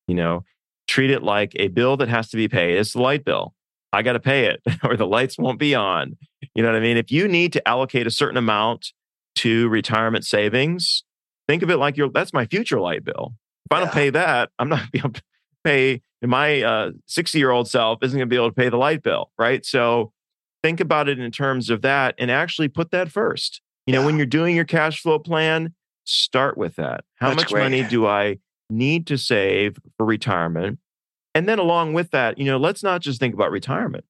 You 0.09 0.14
know, 0.14 0.44
treat 0.87 1.11
it 1.11 1.22
like 1.22 1.52
a 1.57 1.68
bill 1.68 1.96
that 1.96 2.09
has 2.09 2.28
to 2.30 2.37
be 2.37 2.48
paid. 2.48 2.78
It's 2.78 2.92
the 2.92 3.00
light 3.00 3.24
bill. 3.24 3.54
I 3.92 4.02
got 4.02 4.14
to 4.14 4.20
pay 4.20 4.46
it 4.46 4.61
or 4.85 4.96
the 4.96 5.07
lights 5.07 5.38
won't 5.38 5.59
be 5.59 5.74
on. 5.74 6.16
You 6.54 6.62
know 6.62 6.70
what 6.70 6.76
I 6.76 6.80
mean? 6.80 6.96
If 6.96 7.11
you 7.11 7.28
need 7.28 7.52
to 7.54 7.66
allocate 7.66 8.07
a 8.07 8.11
certain 8.11 8.37
amount 8.37 8.92
to 9.37 9.68
retirement 9.68 10.24
savings, 10.24 11.04
think 11.48 11.62
of 11.62 11.70
it 11.70 11.76
like 11.76 11.96
your 11.96 12.11
that's 12.11 12.33
my 12.33 12.46
future 12.46 12.80
light 12.80 13.04
bill. 13.04 13.35
If 13.70 13.76
I 13.76 13.80
don't 13.80 13.92
pay 13.92 14.11
that, 14.11 14.50
I'm 14.59 14.68
not 14.68 14.83
going 15.64 15.77
to 15.77 15.79
be 15.79 15.90
able 15.90 15.98
to 15.98 16.00
pay 16.00 16.27
my 16.27 16.62
uh, 16.62 16.90
60 17.07 17.38
year 17.38 17.50
old 17.50 17.68
self 17.68 17.98
isn't 18.03 18.16
going 18.16 18.29
to 18.29 18.31
be 18.31 18.37
able 18.37 18.50
to 18.50 18.55
pay 18.55 18.68
the 18.68 18.77
light 18.77 19.03
bill, 19.03 19.31
right? 19.38 19.64
So 19.64 20.12
think 20.62 20.81
about 20.81 21.09
it 21.09 21.18
in 21.18 21.31
terms 21.31 21.70
of 21.70 21.83
that 21.83 22.14
and 22.18 22.31
actually 22.31 22.68
put 22.68 22.90
that 22.90 23.11
first. 23.11 23.61
You 23.87 23.92
know, 23.92 24.05
when 24.05 24.16
you're 24.16 24.27
doing 24.27 24.57
your 24.57 24.64
cash 24.64 25.03
flow 25.03 25.18
plan, 25.18 25.74
start 26.05 26.57
with 26.57 26.77
that. 26.77 27.05
How 27.16 27.29
That's 27.29 27.42
much 27.42 27.53
great. 27.53 27.62
money 27.62 27.83
do 27.83 28.07
I 28.07 28.38
need 28.70 29.07
to 29.09 29.18
save 29.18 29.77
for 29.98 30.07
retirement? 30.07 30.79
And 31.35 31.48
then 31.48 31.59
along 31.59 31.92
with 31.92 32.11
that, 32.12 32.38
you 32.38 32.46
know, 32.46 32.57
let's 32.57 32.83
not 32.83 33.03
just 33.03 33.20
think 33.20 33.35
about 33.35 33.50
retirement. 33.50 34.05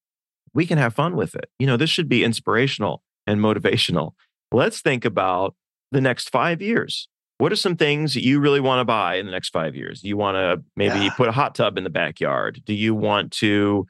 We 0.52 0.66
can 0.66 0.78
have 0.78 0.94
fun 0.94 1.16
with 1.16 1.34
it. 1.34 1.50
You 1.58 1.66
know, 1.66 1.76
this 1.76 1.90
should 1.90 2.08
be 2.08 2.22
inspirational 2.22 3.02
and 3.26 3.40
motivational. 3.40 4.12
Let's 4.52 4.80
think 4.80 5.04
about 5.04 5.56
the 5.90 6.00
next 6.00 6.30
five 6.30 6.62
years. 6.62 7.08
What 7.38 7.52
are 7.52 7.56
some 7.56 7.76
things 7.76 8.14
that 8.14 8.22
you 8.22 8.38
really 8.40 8.60
want 8.60 8.80
to 8.80 8.84
buy 8.84 9.16
in 9.16 9.26
the 9.26 9.32
next 9.32 9.50
five 9.50 9.74
years? 9.74 10.00
Do 10.02 10.08
you 10.08 10.16
want 10.16 10.36
to 10.36 10.62
maybe 10.76 11.06
Yeah. 11.06 11.10
put 11.14 11.28
a 11.28 11.32
hot 11.32 11.54
tub 11.54 11.76
in 11.76 11.84
the 11.84 11.90
backyard? 11.90 12.62
Do 12.64 12.72
you 12.74 12.94
want 12.94 13.32
to, 13.32 13.86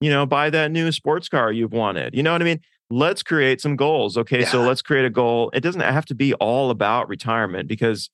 you 0.00 0.10
know, 0.10 0.26
buy 0.26 0.50
that 0.50 0.70
new 0.72 0.90
sports 0.92 1.28
car 1.28 1.52
you've 1.52 1.72
wanted? 1.72 2.14
You 2.14 2.22
know 2.22 2.32
what 2.32 2.42
I 2.42 2.44
mean? 2.44 2.60
Let's 2.90 3.22
create 3.22 3.60
some 3.60 3.76
goals. 3.76 4.16
Okay. 4.16 4.44
So 4.44 4.62
let's 4.62 4.82
create 4.82 5.04
a 5.04 5.10
goal. 5.10 5.50
It 5.52 5.60
doesn't 5.60 5.80
have 5.82 6.06
to 6.06 6.14
be 6.14 6.34
all 6.34 6.70
about 6.70 7.08
retirement 7.08 7.68
because 7.68 8.10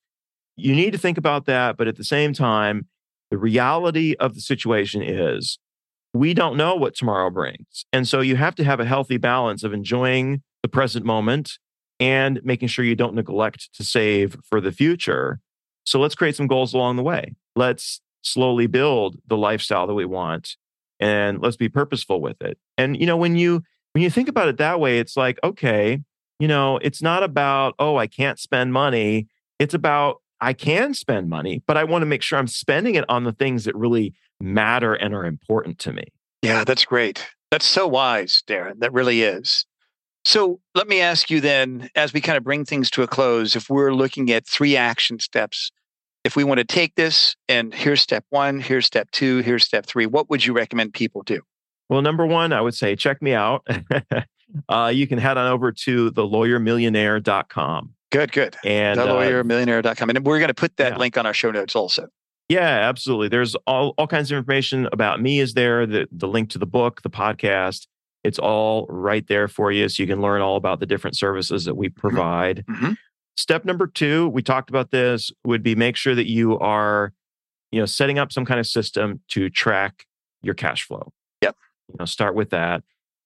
you 0.56 0.74
need 0.74 0.92
to 0.92 0.98
think 0.98 1.16
about 1.16 1.46
that. 1.46 1.76
But 1.76 1.88
at 1.88 1.96
the 1.96 2.04
same 2.04 2.32
time, 2.32 2.86
The 3.30 3.38
reality 3.38 4.14
of 4.20 4.34
the 4.34 4.40
situation 4.40 5.02
is 5.02 5.58
we 6.12 6.34
don't 6.34 6.56
know 6.56 6.76
what 6.76 6.94
tomorrow 6.94 7.30
brings. 7.30 7.84
And 7.92 8.06
so 8.06 8.20
you 8.20 8.36
have 8.36 8.54
to 8.56 8.64
have 8.64 8.78
a 8.78 8.84
healthy 8.84 9.16
balance 9.16 9.64
of 9.64 9.72
enjoying 9.72 10.42
the 10.62 10.68
present 10.68 11.04
moment 11.04 11.58
and 12.00 12.40
making 12.44 12.68
sure 12.68 12.85
you 12.85 12.96
don't 12.96 13.14
neglect 13.14 13.72
to 13.74 13.85
save 13.85 14.37
for 14.48 14.61
the 14.61 14.72
future. 14.72 15.40
So 15.85 16.00
let's 16.00 16.14
create 16.14 16.37
some 16.37 16.46
goals 16.46 16.74
along 16.74 16.96
the 16.96 17.02
way. 17.02 17.35
Let's 17.57 18.00
slowly 18.22 18.66
build 18.66 19.16
the 19.26 19.37
lifestyle 19.37 19.87
that 19.87 19.94
we 19.94 20.04
want 20.04 20.57
and 20.98 21.40
let's 21.40 21.57
be 21.57 21.68
purposeful 21.68 22.20
with 22.20 22.40
it. 22.40 22.59
And 22.78 22.98
you 22.98 23.07
know 23.07 23.16
when 23.16 23.37
you 23.37 23.62
when 23.92 24.02
you 24.02 24.11
think 24.11 24.28
about 24.28 24.48
it 24.48 24.57
that 24.59 24.80
way 24.80 24.98
it's 24.98 25.16
like 25.16 25.38
okay, 25.44 26.00
you 26.38 26.48
know, 26.48 26.78
it's 26.78 27.02
not 27.02 27.22
about 27.22 27.74
oh 27.78 27.96
I 27.96 28.07
can't 28.07 28.38
spend 28.38 28.72
money. 28.72 29.28
It's 29.59 29.74
about 29.74 30.22
I 30.40 30.52
can 30.52 30.94
spend 30.94 31.28
money, 31.28 31.62
but 31.66 31.76
I 31.76 31.85
want 31.85 32.02
to 32.02 32.07
make 32.07 32.22
sure 32.22 32.38
I'm 32.38 32.48
spending 32.48 32.96
it 32.96 33.04
on 33.09 33.24
the 33.24 33.33
things 33.33 33.64
that 33.64 33.74
really 33.76 34.14
matter 34.40 34.94
and 34.94 35.14
are 35.14 35.24
important 35.24 35.78
to 35.80 35.92
me. 35.92 36.04
Yeah, 36.42 36.64
that's 36.64 36.85
great. 36.85 37.26
That's 37.50 37.64
so 37.64 37.87
wise, 37.87 38.42
Darren. 38.46 38.80
That 38.80 38.92
really 38.92 39.22
is. 39.22 39.64
So 40.24 40.60
let 40.74 40.88
me 40.88 41.00
ask 41.00 41.30
you 41.30 41.40
then, 41.40 41.90
as 41.94 42.12
we 42.12 42.20
kind 42.20 42.38
of 42.38 42.44
bring 42.44 42.64
things 42.64 42.90
to 42.92 43.02
a 43.02 43.06
close, 43.06 43.54
if 43.56 43.68
we're 43.68 43.92
looking 43.92 44.30
at 44.30 44.46
three 44.46 44.76
action 44.76 45.18
steps, 45.18 45.70
if 46.24 46.34
we 46.34 46.44
want 46.44 46.58
to 46.58 46.64
take 46.64 46.94
this 46.94 47.37
and 47.48 47.74
here's 47.74 48.00
step 48.00 48.24
one, 48.30 48.60
here's 48.60 48.87
step 48.87 49.10
two, 49.10 49.38
here's 49.38 49.64
step 49.64 49.84
three, 49.84 50.06
what 50.06 50.30
would 50.30 50.44
you 50.44 50.54
recommend 50.54 50.94
people 50.94 51.22
do? 51.22 51.42
Well, 51.90 52.00
number 52.00 52.24
one, 52.24 52.52
I 52.52 52.62
would 52.62 52.74
say 52.74 52.96
check 52.96 53.20
me 53.20 53.34
out. 53.34 53.66
uh, 54.68 54.90
you 54.94 55.06
can 55.06 55.18
head 55.18 55.37
on 55.37 55.50
over 55.50 55.70
to 55.70 56.10
thelawyermillionaire.com. 56.12 57.94
Good, 58.10 58.32
good. 58.32 58.56
And 58.64 58.98
thelawyermillionaire.com. 58.98 60.10
And 60.10 60.24
we're 60.24 60.38
going 60.38 60.48
to 60.48 60.54
put 60.54 60.76
that 60.78 60.92
yeah. 60.92 60.98
link 60.98 61.18
on 61.18 61.26
our 61.26 61.34
show 61.34 61.50
notes 61.50 61.76
also. 61.76 62.08
Yeah, 62.48 62.60
absolutely. 62.60 63.28
There's 63.28 63.54
all, 63.66 63.94
all 63.98 64.06
kinds 64.06 64.30
of 64.30 64.38
information 64.38 64.88
about 64.92 65.20
me 65.20 65.40
is 65.40 65.54
there, 65.54 65.87
the, 65.87 66.06
the 66.12 66.28
link 66.28 66.50
to 66.50 66.58
the 66.58 66.66
book, 66.66 67.02
the 67.02 67.10
podcast. 67.10 67.87
It's 68.24 68.38
all 68.38 68.87
right 68.88 69.26
there 69.28 69.48
for 69.48 69.70
you. 69.70 69.88
So 69.88 70.02
you 70.02 70.06
can 70.06 70.20
learn 70.20 70.40
all 70.40 70.56
about 70.56 70.80
the 70.80 70.87
different 70.87 71.16
services 71.16 71.66
that 71.66 71.76
we 71.76 71.88
mm-hmm. 71.88 72.00
provide. 72.00 72.64
Mm-hmm. 72.68 72.92
Step 73.37 73.64
number 73.64 73.87
two, 73.87 74.28
we 74.28 74.42
talked 74.42 74.70
about 74.70 74.90
this, 74.90 75.30
would 75.44 75.62
be 75.62 75.74
make 75.74 75.96
sure 75.96 76.14
that 76.14 76.28
you 76.28 76.58
are, 76.58 77.12
you 77.70 77.80
know, 77.80 77.87
setting 77.87 78.18
up 78.18 78.32
some 78.32 78.44
kind 78.44 78.60
of 78.60 78.66
system 78.66 79.20
to 79.28 79.50
track 79.50 80.06
your 80.42 80.54
cash 80.54 80.84
flow. 80.84 81.12
Yep. 81.42 81.56
You 81.88 81.96
know, 81.98 82.04
start 82.04 82.34
with 82.34 82.50
that. 82.50 82.82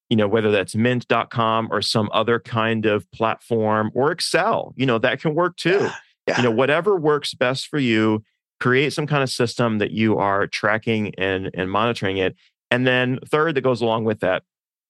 You 0.09 0.17
know, 0.17 0.27
whether 0.27 0.49
that's 0.49 0.75
mint.com 0.75 1.69
or 1.71 1.81
some 1.83 2.09
other 2.11 2.39
kind 2.39 2.87
of 2.87 3.09
platform 3.11 3.91
or 3.93 4.11
Excel, 4.11 4.73
you 4.75 4.85
know, 4.87 4.97
that 4.97 5.21
can 5.21 5.35
work 5.35 5.55
too. 5.55 5.79
Yeah. 5.81 5.95
Yeah. 6.27 6.37
You 6.37 6.43
know, 6.43 6.51
whatever 6.51 6.95
works 6.95 7.33
best 7.33 7.67
for 7.67 7.79
you, 7.79 8.23
create 8.59 8.93
some 8.93 9.07
kind 9.07 9.23
of 9.23 9.29
system 9.29 9.77
that 9.79 9.91
you 9.91 10.17
are 10.17 10.47
tracking 10.47 11.13
and, 11.17 11.49
and 11.53 11.71
monitoring 11.71 12.17
it. 12.17 12.35
And 12.71 12.85
then 12.85 13.19
third 13.25 13.55
that 13.55 13.61
goes 13.61 13.81
along 13.81 14.03
with 14.03 14.19
that, 14.19 14.43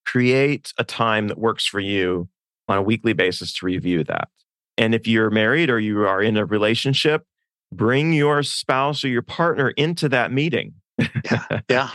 create 0.06 0.74
a 0.78 0.84
time 0.84 1.28
that 1.28 1.38
works 1.38 1.66
for 1.66 1.80
you 1.80 2.28
on 2.68 2.78
a 2.78 2.82
weekly 2.82 3.14
basis 3.14 3.54
to 3.54 3.66
review 3.66 4.04
that. 4.06 4.30
And 4.78 4.96
if 4.96 5.08
you're 5.08 5.30
married 5.30 5.70
or 5.70 5.80
you 5.80 6.06
are 6.08 6.22
in 6.22 6.38
a 6.38 6.46
relationship, 6.46 7.26
bring 7.72 8.14
your 8.14 8.44
spouse 8.44 9.04
or 9.04 9.10
your 9.10 9.22
partner 9.22 9.70
into 9.72 10.10
that 10.10 10.32
meeting. 10.32 10.74
Yeah. 10.98 11.46
yeah. 11.70 11.90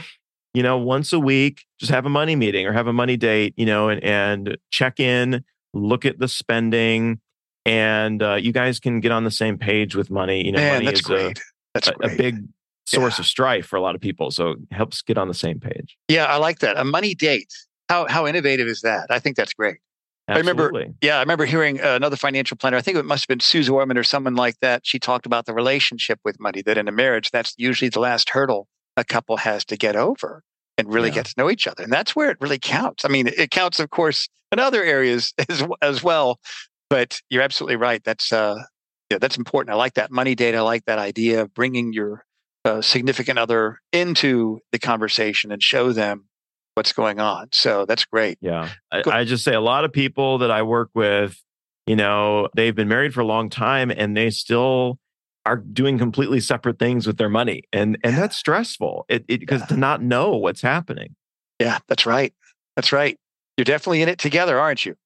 you 0.53 0.63
know, 0.63 0.79
once 0.79 1.13
a 1.13 1.19
week, 1.19 1.65
just 1.79 1.91
have 1.91 2.07
a 2.07 2.11
money 2.11 2.37
meeting 2.37 2.67
or 2.67 2.73
have 2.73 2.87
a 2.87 2.93
money 2.93 3.17
date, 3.17 3.55
you 3.57 3.67
know, 3.67 3.89
and, 3.89 4.03
and 4.05 4.59
check 4.71 5.01
in, 5.01 5.45
look 5.73 6.05
at 6.05 6.19
the 6.19 6.29
spending, 6.29 7.21
and 7.67 8.23
uh, 8.23 8.35
you 8.35 8.53
guys 8.53 8.79
can 8.79 9.01
get 9.01 9.11
on 9.11 9.25
the 9.25 9.31
same 9.31 9.59
page 9.59 9.95
with 9.95 10.11
money. 10.11 10.45
You 10.45 10.53
know, 10.53 10.59
Man, 10.59 10.75
money 10.75 10.87
that's 10.87 11.01
is 11.01 11.07
great. 11.07 11.39
A, 11.39 11.43
that's 11.73 11.89
a, 11.89 11.95
a 12.03 12.17
big 12.17 12.45
source 12.87 13.19
yeah. 13.19 13.23
of 13.23 13.27
strife 13.27 13.67
for 13.67 13.77
a 13.77 13.81
lot 13.81 13.95
of 13.95 14.01
people. 14.01 14.31
So 14.31 14.51
it 14.51 14.59
helps 14.71 15.03
get 15.03 15.19
on 15.19 15.29
the 15.29 15.35
same 15.35 15.59
page. 15.59 15.97
Yeah, 16.09 16.27
I 16.27 16.37
like 16.37 16.59
that. 16.61 16.77
A 16.77 16.85
money 16.85 17.15
date. 17.15 17.53
How 17.89 18.07
how 18.09 18.27
innovative 18.27 18.67
is 18.67 18.83
that? 18.83 19.07
I 19.11 19.19
think 19.19 19.37
that's 19.37 19.55
great. 19.55 19.79
Absolutely. 20.27 20.63
I 20.63 20.65
remember, 20.65 20.95
yeah, 21.03 21.17
I 21.17 21.21
remember 21.21 21.45
hearing 21.45 21.83
uh, 21.83 21.95
another 21.97 22.17
financial 22.17 22.57
planner. 22.57 22.79
I 22.79 22.81
think 22.81 22.97
it 22.97 23.05
must 23.05 23.25
have 23.25 23.29
been 23.29 23.41
Suze 23.41 23.69
Orman 23.69 23.99
or 23.99 24.05
someone 24.05 24.37
like 24.37 24.59
that. 24.61 24.87
She 24.87 24.99
talked 24.99 25.27
about 25.27 25.45
the 25.45 25.53
relationship 25.53 26.19
with 26.25 26.41
money. 26.41 26.63
That 26.63 26.79
in 26.79 26.89
a 26.89 26.93
marriage, 26.93 27.31
that's 27.31 27.55
usually 27.59 27.91
the 27.91 28.01
last 28.01 28.31
hurdle 28.31 28.67
a 28.97 29.05
couple 29.05 29.37
has 29.37 29.67
to 29.67 29.77
get 29.77 29.97
over 29.97 30.43
and 30.79 30.93
really 30.93 31.11
yeah. 31.11 31.17
get 31.17 31.27
to 31.27 31.35
know 31.37 31.51
each 31.51 31.67
other, 31.67 31.83
and 31.83 31.93
that's 31.93 32.17
where 32.17 32.31
it 32.31 32.39
really 32.41 32.59
counts. 32.59 33.05
I 33.05 33.09
mean, 33.09 33.29
it 33.29 33.51
counts, 33.51 33.81
of 33.81 33.91
course, 33.91 34.29
in 34.51 34.59
other 34.59 34.83
areas 34.83 35.35
as 35.49 35.63
as 35.83 36.03
well. 36.03 36.41
But 36.89 37.21
you're 37.29 37.43
absolutely 37.43 37.77
right. 37.77 38.03
That's 38.03 38.33
uh, 38.33 38.63
yeah, 39.11 39.19
that's 39.19 39.37
important. 39.37 39.75
I 39.75 39.77
like 39.77 39.95
that 39.95 40.11
money 40.11 40.35
date. 40.35 40.55
I 40.55 40.63
like 40.63 40.87
that 40.87 40.99
idea 40.99 41.43
of 41.43 41.53
bringing 41.53 41.93
your 41.93 42.25
uh, 42.65 42.81
significant 42.81 43.39
other 43.39 43.81
into 43.93 44.61
the 44.73 44.79
conversation 44.79 45.53
and 45.53 45.63
show 45.63 45.93
them 45.93 46.29
what's 46.75 46.93
going 46.93 47.21
on. 47.21 47.49
So 47.53 47.87
that's 47.87 48.05
great. 48.05 48.39
Yeah. 48.41 48.69
I, 48.93 49.03
I, 49.07 49.25
just 49.25 49.45
say 49.45 49.55
a 49.55 49.61
lot 49.61 49.85
of 49.85 49.93
people 49.93 50.39
that 50.39 50.51
I 50.51 50.63
work 50.63 50.91
with, 50.95 51.41
you 51.87 51.97
know, 51.97 52.49
they've 52.55 52.75
been 52.75 52.89
married 52.89 53.15
for 53.15 53.21
a 53.21 53.27
long 53.27 53.49
time 53.49 53.91
and 53.91 54.17
they 54.17 54.31
still 54.31 54.99
are 55.47 55.57
doing 55.57 55.99
completely 55.99 56.41
separate 56.41 56.79
things 56.79 57.07
with 57.07 57.17
their 57.19 57.29
money. 57.29 57.65
And 57.73 57.99
and 58.03 58.17
that's 58.17 58.37
stressful. 58.37 59.07
It 59.09 59.27
because 59.27 59.61
yeah. 59.63 59.67
to 59.67 59.77
not 59.77 60.03
know 60.03 60.37
what's 60.37 60.63
happening. 60.63 61.15
Yeah, 61.61 61.79
that's 61.89 62.07
right. 62.07 62.35
That's 62.77 62.93
right. 62.93 63.19
You're 63.57 63.65
definitely 63.65 64.03
in 64.03 64.09
it 64.09 64.19
together, 64.19 64.59
aren't 64.59 64.85
you? 64.85 64.97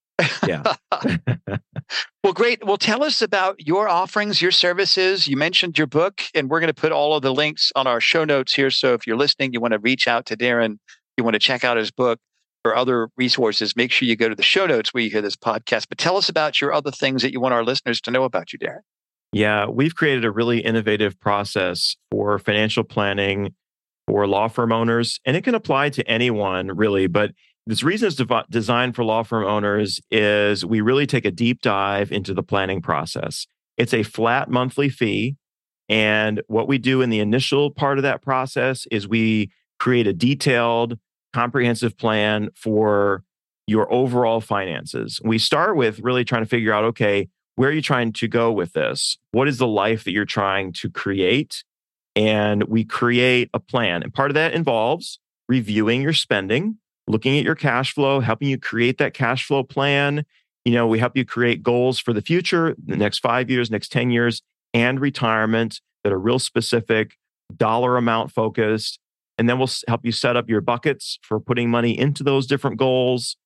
Yeah. 0.46 0.62
well, 2.24 2.32
great. 2.32 2.64
Well, 2.64 2.78
tell 2.78 3.04
us 3.04 3.20
about 3.22 3.66
your 3.66 3.88
offerings, 3.88 4.40
your 4.40 4.50
services. 4.50 5.28
You 5.28 5.36
mentioned 5.36 5.76
your 5.76 5.86
book, 5.86 6.22
and 6.34 6.48
we're 6.48 6.60
going 6.60 6.72
to 6.72 6.80
put 6.80 6.92
all 6.92 7.14
of 7.14 7.22
the 7.22 7.32
links 7.32 7.70
on 7.76 7.86
our 7.86 8.00
show 8.00 8.24
notes 8.24 8.54
here. 8.54 8.70
So 8.70 8.94
if 8.94 9.06
you're 9.06 9.16
listening, 9.16 9.52
you 9.52 9.60
want 9.60 9.72
to 9.72 9.78
reach 9.78 10.08
out 10.08 10.26
to 10.26 10.36
Darren 10.36 10.78
you 11.18 11.24
want 11.24 11.34
to 11.34 11.40
check 11.40 11.64
out 11.64 11.76
his 11.76 11.90
book 11.90 12.18
or 12.64 12.76
other 12.76 13.08
resources, 13.16 13.76
make 13.76 13.90
sure 13.90 14.08
you 14.08 14.16
go 14.16 14.28
to 14.28 14.34
the 14.34 14.42
show 14.42 14.66
notes 14.66 14.94
where 14.94 15.02
you 15.02 15.10
hear 15.10 15.22
this 15.22 15.36
podcast. 15.36 15.88
But 15.88 15.98
tell 15.98 16.16
us 16.16 16.28
about 16.28 16.60
your 16.60 16.72
other 16.72 16.90
things 16.90 17.22
that 17.22 17.32
you 17.32 17.40
want 17.40 17.54
our 17.54 17.64
listeners 17.64 18.00
to 18.02 18.10
know 18.10 18.24
about 18.24 18.52
you, 18.52 18.58
Darren. 18.58 18.80
Yeah, 19.32 19.66
we've 19.66 19.94
created 19.94 20.24
a 20.24 20.30
really 20.30 20.60
innovative 20.60 21.20
process 21.20 21.96
for 22.10 22.38
financial 22.38 22.82
planning 22.82 23.54
for 24.06 24.26
law 24.26 24.48
firm 24.48 24.72
owners, 24.72 25.20
and 25.26 25.36
it 25.36 25.44
can 25.44 25.54
apply 25.54 25.90
to 25.90 26.08
anyone 26.08 26.68
really. 26.68 27.06
But 27.06 27.32
this 27.66 27.82
reason 27.82 28.08
it's 28.08 28.16
dev- 28.16 28.46
designed 28.48 28.96
for 28.96 29.04
law 29.04 29.22
firm 29.22 29.44
owners 29.44 30.00
is 30.10 30.64
we 30.64 30.80
really 30.80 31.06
take 31.06 31.26
a 31.26 31.30
deep 31.30 31.60
dive 31.60 32.10
into 32.10 32.32
the 32.32 32.42
planning 32.42 32.80
process. 32.80 33.46
It's 33.76 33.92
a 33.92 34.02
flat 34.02 34.48
monthly 34.50 34.88
fee. 34.88 35.36
And 35.90 36.42
what 36.48 36.68
we 36.68 36.78
do 36.78 37.02
in 37.02 37.10
the 37.10 37.20
initial 37.20 37.70
part 37.70 37.98
of 37.98 38.02
that 38.02 38.22
process 38.22 38.86
is 38.90 39.06
we 39.06 39.50
create 39.78 40.06
a 40.06 40.12
detailed 40.12 40.98
comprehensive 41.32 41.96
plan 41.96 42.50
for 42.54 43.24
your 43.66 43.92
overall 43.92 44.40
finances. 44.40 45.20
We 45.22 45.38
start 45.38 45.76
with 45.76 46.00
really 46.00 46.24
trying 46.24 46.42
to 46.42 46.48
figure 46.48 46.72
out 46.72 46.84
okay, 46.84 47.28
where 47.56 47.70
are 47.70 47.72
you 47.72 47.82
trying 47.82 48.12
to 48.14 48.28
go 48.28 48.52
with 48.52 48.72
this? 48.72 49.18
What 49.32 49.48
is 49.48 49.58
the 49.58 49.66
life 49.66 50.04
that 50.04 50.12
you're 50.12 50.24
trying 50.24 50.72
to 50.74 50.88
create? 50.88 51.64
And 52.16 52.64
we 52.64 52.84
create 52.84 53.50
a 53.52 53.60
plan. 53.60 54.02
And 54.02 54.14
part 54.14 54.30
of 54.30 54.34
that 54.34 54.54
involves 54.54 55.18
reviewing 55.48 56.02
your 56.02 56.12
spending, 56.12 56.78
looking 57.06 57.36
at 57.36 57.44
your 57.44 57.54
cash 57.54 57.92
flow, 57.92 58.20
helping 58.20 58.48
you 58.48 58.58
create 58.58 58.98
that 58.98 59.14
cash 59.14 59.46
flow 59.46 59.62
plan. 59.62 60.24
You 60.64 60.72
know, 60.72 60.86
we 60.86 60.98
help 60.98 61.16
you 61.16 61.24
create 61.24 61.62
goals 61.62 61.98
for 61.98 62.12
the 62.12 62.22
future, 62.22 62.76
the 62.84 62.96
next 62.96 63.18
five 63.18 63.50
years, 63.50 63.70
next 63.70 63.90
10 63.90 64.10
years, 64.10 64.42
and 64.72 65.00
retirement 65.00 65.80
that 66.04 66.12
are 66.12 66.18
real 66.18 66.38
specific, 66.38 67.16
dollar 67.56 67.96
amount 67.96 68.30
focused, 68.30 68.98
and 69.38 69.48
then 69.48 69.58
we'll 69.58 69.70
help 69.86 70.04
you 70.04 70.12
set 70.12 70.36
up 70.36 70.48
your 70.50 70.60
buckets 70.60 71.18
for 71.22 71.38
putting 71.38 71.70
money 71.70 71.96
into 71.96 72.22
those 72.22 72.46
different 72.46 72.76
goals. 72.76 73.36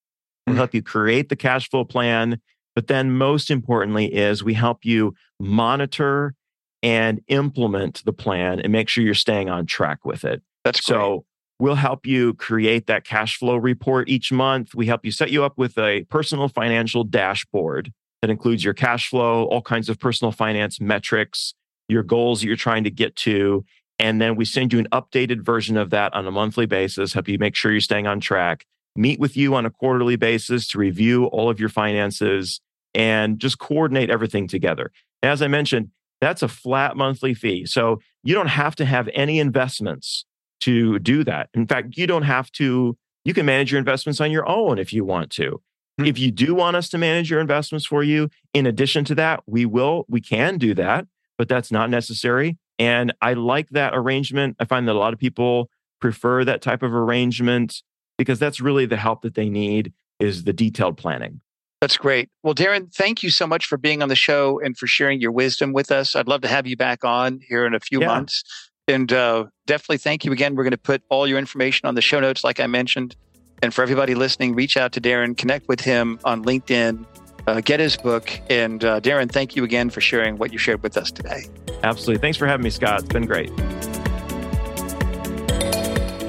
We'll 0.47 0.53
mm-hmm. 0.55 0.59
help 0.59 0.75
you 0.75 0.83
create 0.83 1.29
the 1.29 1.37
cash 1.37 1.69
flow 1.69 1.85
plan. 1.85 2.41
But 2.75 2.87
then, 2.87 3.13
most 3.13 3.51
importantly, 3.51 4.13
is 4.13 4.43
we 4.43 4.55
help 4.55 4.85
you 4.85 5.15
monitor 5.39 6.35
and 6.83 7.21
implement 7.29 8.03
the 8.05 8.15
plan 8.15 8.59
and 8.61 8.73
make 8.73 8.89
sure 8.89 9.05
you're 9.05 9.15
staying 9.15 9.51
on 9.51 9.67
track 9.67 10.05
with 10.05 10.25
it. 10.25 10.43
That's 10.65 10.81
great. 10.81 10.97
So, 10.97 11.25
we'll 11.59 11.75
help 11.77 12.07
you 12.07 12.35
create 12.35 12.87
that 12.87 13.05
cash 13.05 13.37
flow 13.37 13.57
report 13.57 14.09
each 14.09 14.33
month. 14.33 14.75
We 14.75 14.87
help 14.87 15.05
you 15.05 15.13
set 15.13 15.31
you 15.31 15.45
up 15.45 15.59
with 15.59 15.79
a 15.79 16.05
personal 16.11 16.49
financial 16.49 17.05
dashboard 17.05 17.93
that 18.21 18.31
includes 18.31 18.65
your 18.65 18.75
cash 18.75 19.09
flow, 19.09 19.45
all 19.45 19.63
kinds 19.63 19.89
of 19.89 19.99
personal 19.99 20.33
finance 20.33 20.81
metrics, 20.81 21.55
your 21.89 22.03
goals 22.03 22.41
that 22.41 22.47
you're 22.47 22.57
trying 22.57 22.85
to 22.85 22.91
get 22.91 23.15
to, 23.17 23.65
and 23.99 24.21
then 24.21 24.37
we 24.37 24.45
send 24.45 24.73
you 24.73 24.79
an 24.79 24.89
updated 24.93 25.43
version 25.43 25.77
of 25.77 25.91
that 25.91 26.13
on 26.15 26.27
a 26.27 26.31
monthly 26.31 26.67
basis, 26.67 27.13
help 27.13 27.29
you 27.29 27.39
make 27.39 27.55
sure 27.55 27.71
you're 27.71 27.81
staying 27.81 28.07
on 28.07 28.21
track, 28.21 28.65
meet 28.97 29.21
with 29.21 29.37
you 29.37 29.55
on 29.55 29.67
a 29.67 29.71
quarterly 29.71 30.17
basis 30.17 30.69
to 30.69 30.79
review 30.79 31.27
all 31.27 31.49
of 31.49 31.61
your 31.61 31.69
finances 31.69 32.61
and 32.95 33.39
just 33.39 33.59
coordinate 33.59 34.11
everything 34.11 34.47
together. 34.47 34.91
As 35.23 35.41
I 35.41 35.49
mentioned, 35.49 35.91
that's 36.21 36.43
a 36.43 36.49
flat 36.49 36.97
monthly 36.97 37.35
fee. 37.35 37.67
So 37.67 38.01
you 38.23 38.35
don't 38.35 38.49
have 38.49 38.77
to 38.77 38.85
have 38.85 39.09
any 39.15 39.39
investments 39.39 40.25
to 40.61 40.99
do 40.99 41.25
that. 41.25 41.49
In 41.55 41.67
fact, 41.67 41.97
you 41.97 42.07
don't 42.07 42.23
have 42.23 42.51
to, 42.53 42.97
you 43.25 43.35
can 43.35 43.47
manage 43.47 43.73
your 43.73 43.79
investments 43.79 44.21
on 44.21 44.31
your 44.31 44.49
own 44.49 44.79
if 44.79 44.93
you 44.93 45.05
want 45.05 45.31
to. 45.33 45.61
Mm-hmm. 46.01 46.07
If 46.07 46.19
you 46.19 46.31
do 46.31 46.55
want 46.55 46.77
us 46.77 46.89
to 46.91 46.99
manage 46.99 47.31
your 47.31 47.41
investments 47.41 47.87
for 47.87 48.03
you, 48.03 48.29
in 48.55 48.67
addition 48.67 49.05
to 49.07 49.15
that, 49.17 49.43
we 49.47 49.67
will, 49.67 50.07
we 50.09 50.21
can 50.21 50.59
do 50.59 50.75
that, 50.75 51.07
but 51.39 51.49
that's 51.49 51.73
not 51.73 51.91
necessary 51.91 52.59
And 52.79 53.13
I 53.21 53.35
like 53.35 53.71
that 53.71 53.93
arrangement. 53.95 54.57
I 54.59 54.65
find 54.65 54.89
that 54.89 54.93
a 54.93 54.99
lot 54.99 55.13
of 55.13 55.19
people 55.19 55.71
prefer 56.01 56.45
that 56.45 56.63
type 56.63 56.83
of 56.83 56.95
arrangement 56.95 57.83
because 58.19 58.39
that's 58.39 58.61
really 58.61 58.87
the 58.87 58.97
help 58.97 59.23
that 59.23 59.35
they 59.35 59.49
need 59.49 59.93
is 60.21 60.45
the 60.45 60.53
detailed 60.53 60.97
planning. 60.97 61.41
That's 61.81 61.97
great. 61.97 62.29
Well, 62.45 62.55
Darren, 62.55 62.93
thank 62.93 63.25
you 63.25 63.31
so 63.31 63.47
much 63.47 63.67
for 63.67 63.77
being 63.77 64.03
on 64.03 64.09
the 64.09 64.15
show 64.15 64.61
and 64.61 64.79
for 64.79 64.87
sharing 64.87 65.21
your 65.21 65.33
wisdom 65.33 65.73
with 65.73 65.91
us. 65.91 66.15
I'd 66.15 66.29
love 66.29 66.41
to 66.43 66.49
have 66.49 66.67
you 66.67 66.77
back 66.77 67.05
on 67.05 67.41
here 67.49 67.67
in 67.67 67.75
a 67.75 67.81
few 67.81 68.01
yeah. 68.01 68.07
months. 68.07 68.45
And 68.87 69.13
uh, 69.13 69.47
definitely 69.67 69.99
thank 69.99 70.25
you 70.25 70.33
again. 70.33 70.55
We're 70.55 70.65
going 70.65 70.73
to 70.73 70.79
put 70.79 71.03
all 71.09 71.27
your 71.27 71.39
information 71.39 71.89
on 71.89 71.95
the 71.95 72.03
show 72.03 72.21
notes, 72.21 72.45
like 72.45 72.61
I 72.61 72.67
mentioned. 72.69 73.17
And 73.63 73.73
for 73.73 73.83
everybody 73.83 74.15
listening, 74.15 74.55
reach 74.55 74.77
out 74.77 74.93
to 74.93 75.01
Darren, 75.01 75.37
connect 75.37 75.69
with 75.69 75.81
him 75.81 76.19
on 76.25 76.45
LinkedIn, 76.45 77.05
uh, 77.47 77.61
get 77.61 77.79
his 77.81 77.97
book. 77.97 78.31
And 78.51 78.85
uh, 78.85 79.01
Darren, 79.01 79.31
thank 79.31 79.57
you 79.57 79.65
again 79.65 79.91
for 79.91 80.01
sharing 80.01 80.39
what 80.39 80.53
you 80.53 80.59
shared 80.59 80.83
with 80.83 80.97
us 80.97 81.11
today. 81.11 81.47
Absolutely. 81.83 82.21
Thanks 82.21 82.39
for 82.39 82.47
having 82.47 82.63
me, 82.65 82.71
Scott. 82.71 83.01
It's 83.01 83.09
been 83.09 83.27
great. 83.27 83.51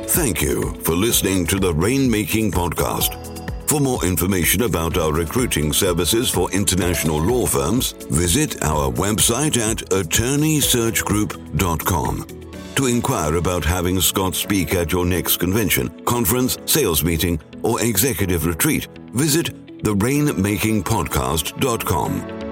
Thank 0.10 0.41
you 0.41 0.73
for 0.82 0.95
listening 0.95 1.45
to 1.47 1.60
the 1.60 1.73
Rainmaking 1.73 2.52
Podcast. 2.52 3.19
For 3.67 3.80
more 3.80 4.06
information 4.06 4.62
about 4.62 4.99
our 4.99 5.12
recruiting 5.12 5.73
services 5.73 6.30
for 6.30 6.52
international 6.52 7.19
law 7.19 7.47
firms, 7.47 7.93
visit 8.12 8.62
our 8.62 8.91
website 8.91 9.58
at 9.58 9.78
attorneysearchgroup.com. 9.89 12.28
To 12.76 12.86
inquire 12.88 13.36
about 13.36 13.65
having 13.65 13.99
Scott 14.02 14.36
speak 14.36 14.76
at 14.76 14.91
your 14.91 15.06
next 15.06 15.38
convention, 15.38 15.89
conference, 16.06 16.58
sales 16.65 17.04
meeting, 17.04 17.39
or 17.63 17.82
executive 17.82 18.45
retreat, 18.45 18.88
visit 19.13 19.62
therainmakingpodcast.com. 19.84 22.42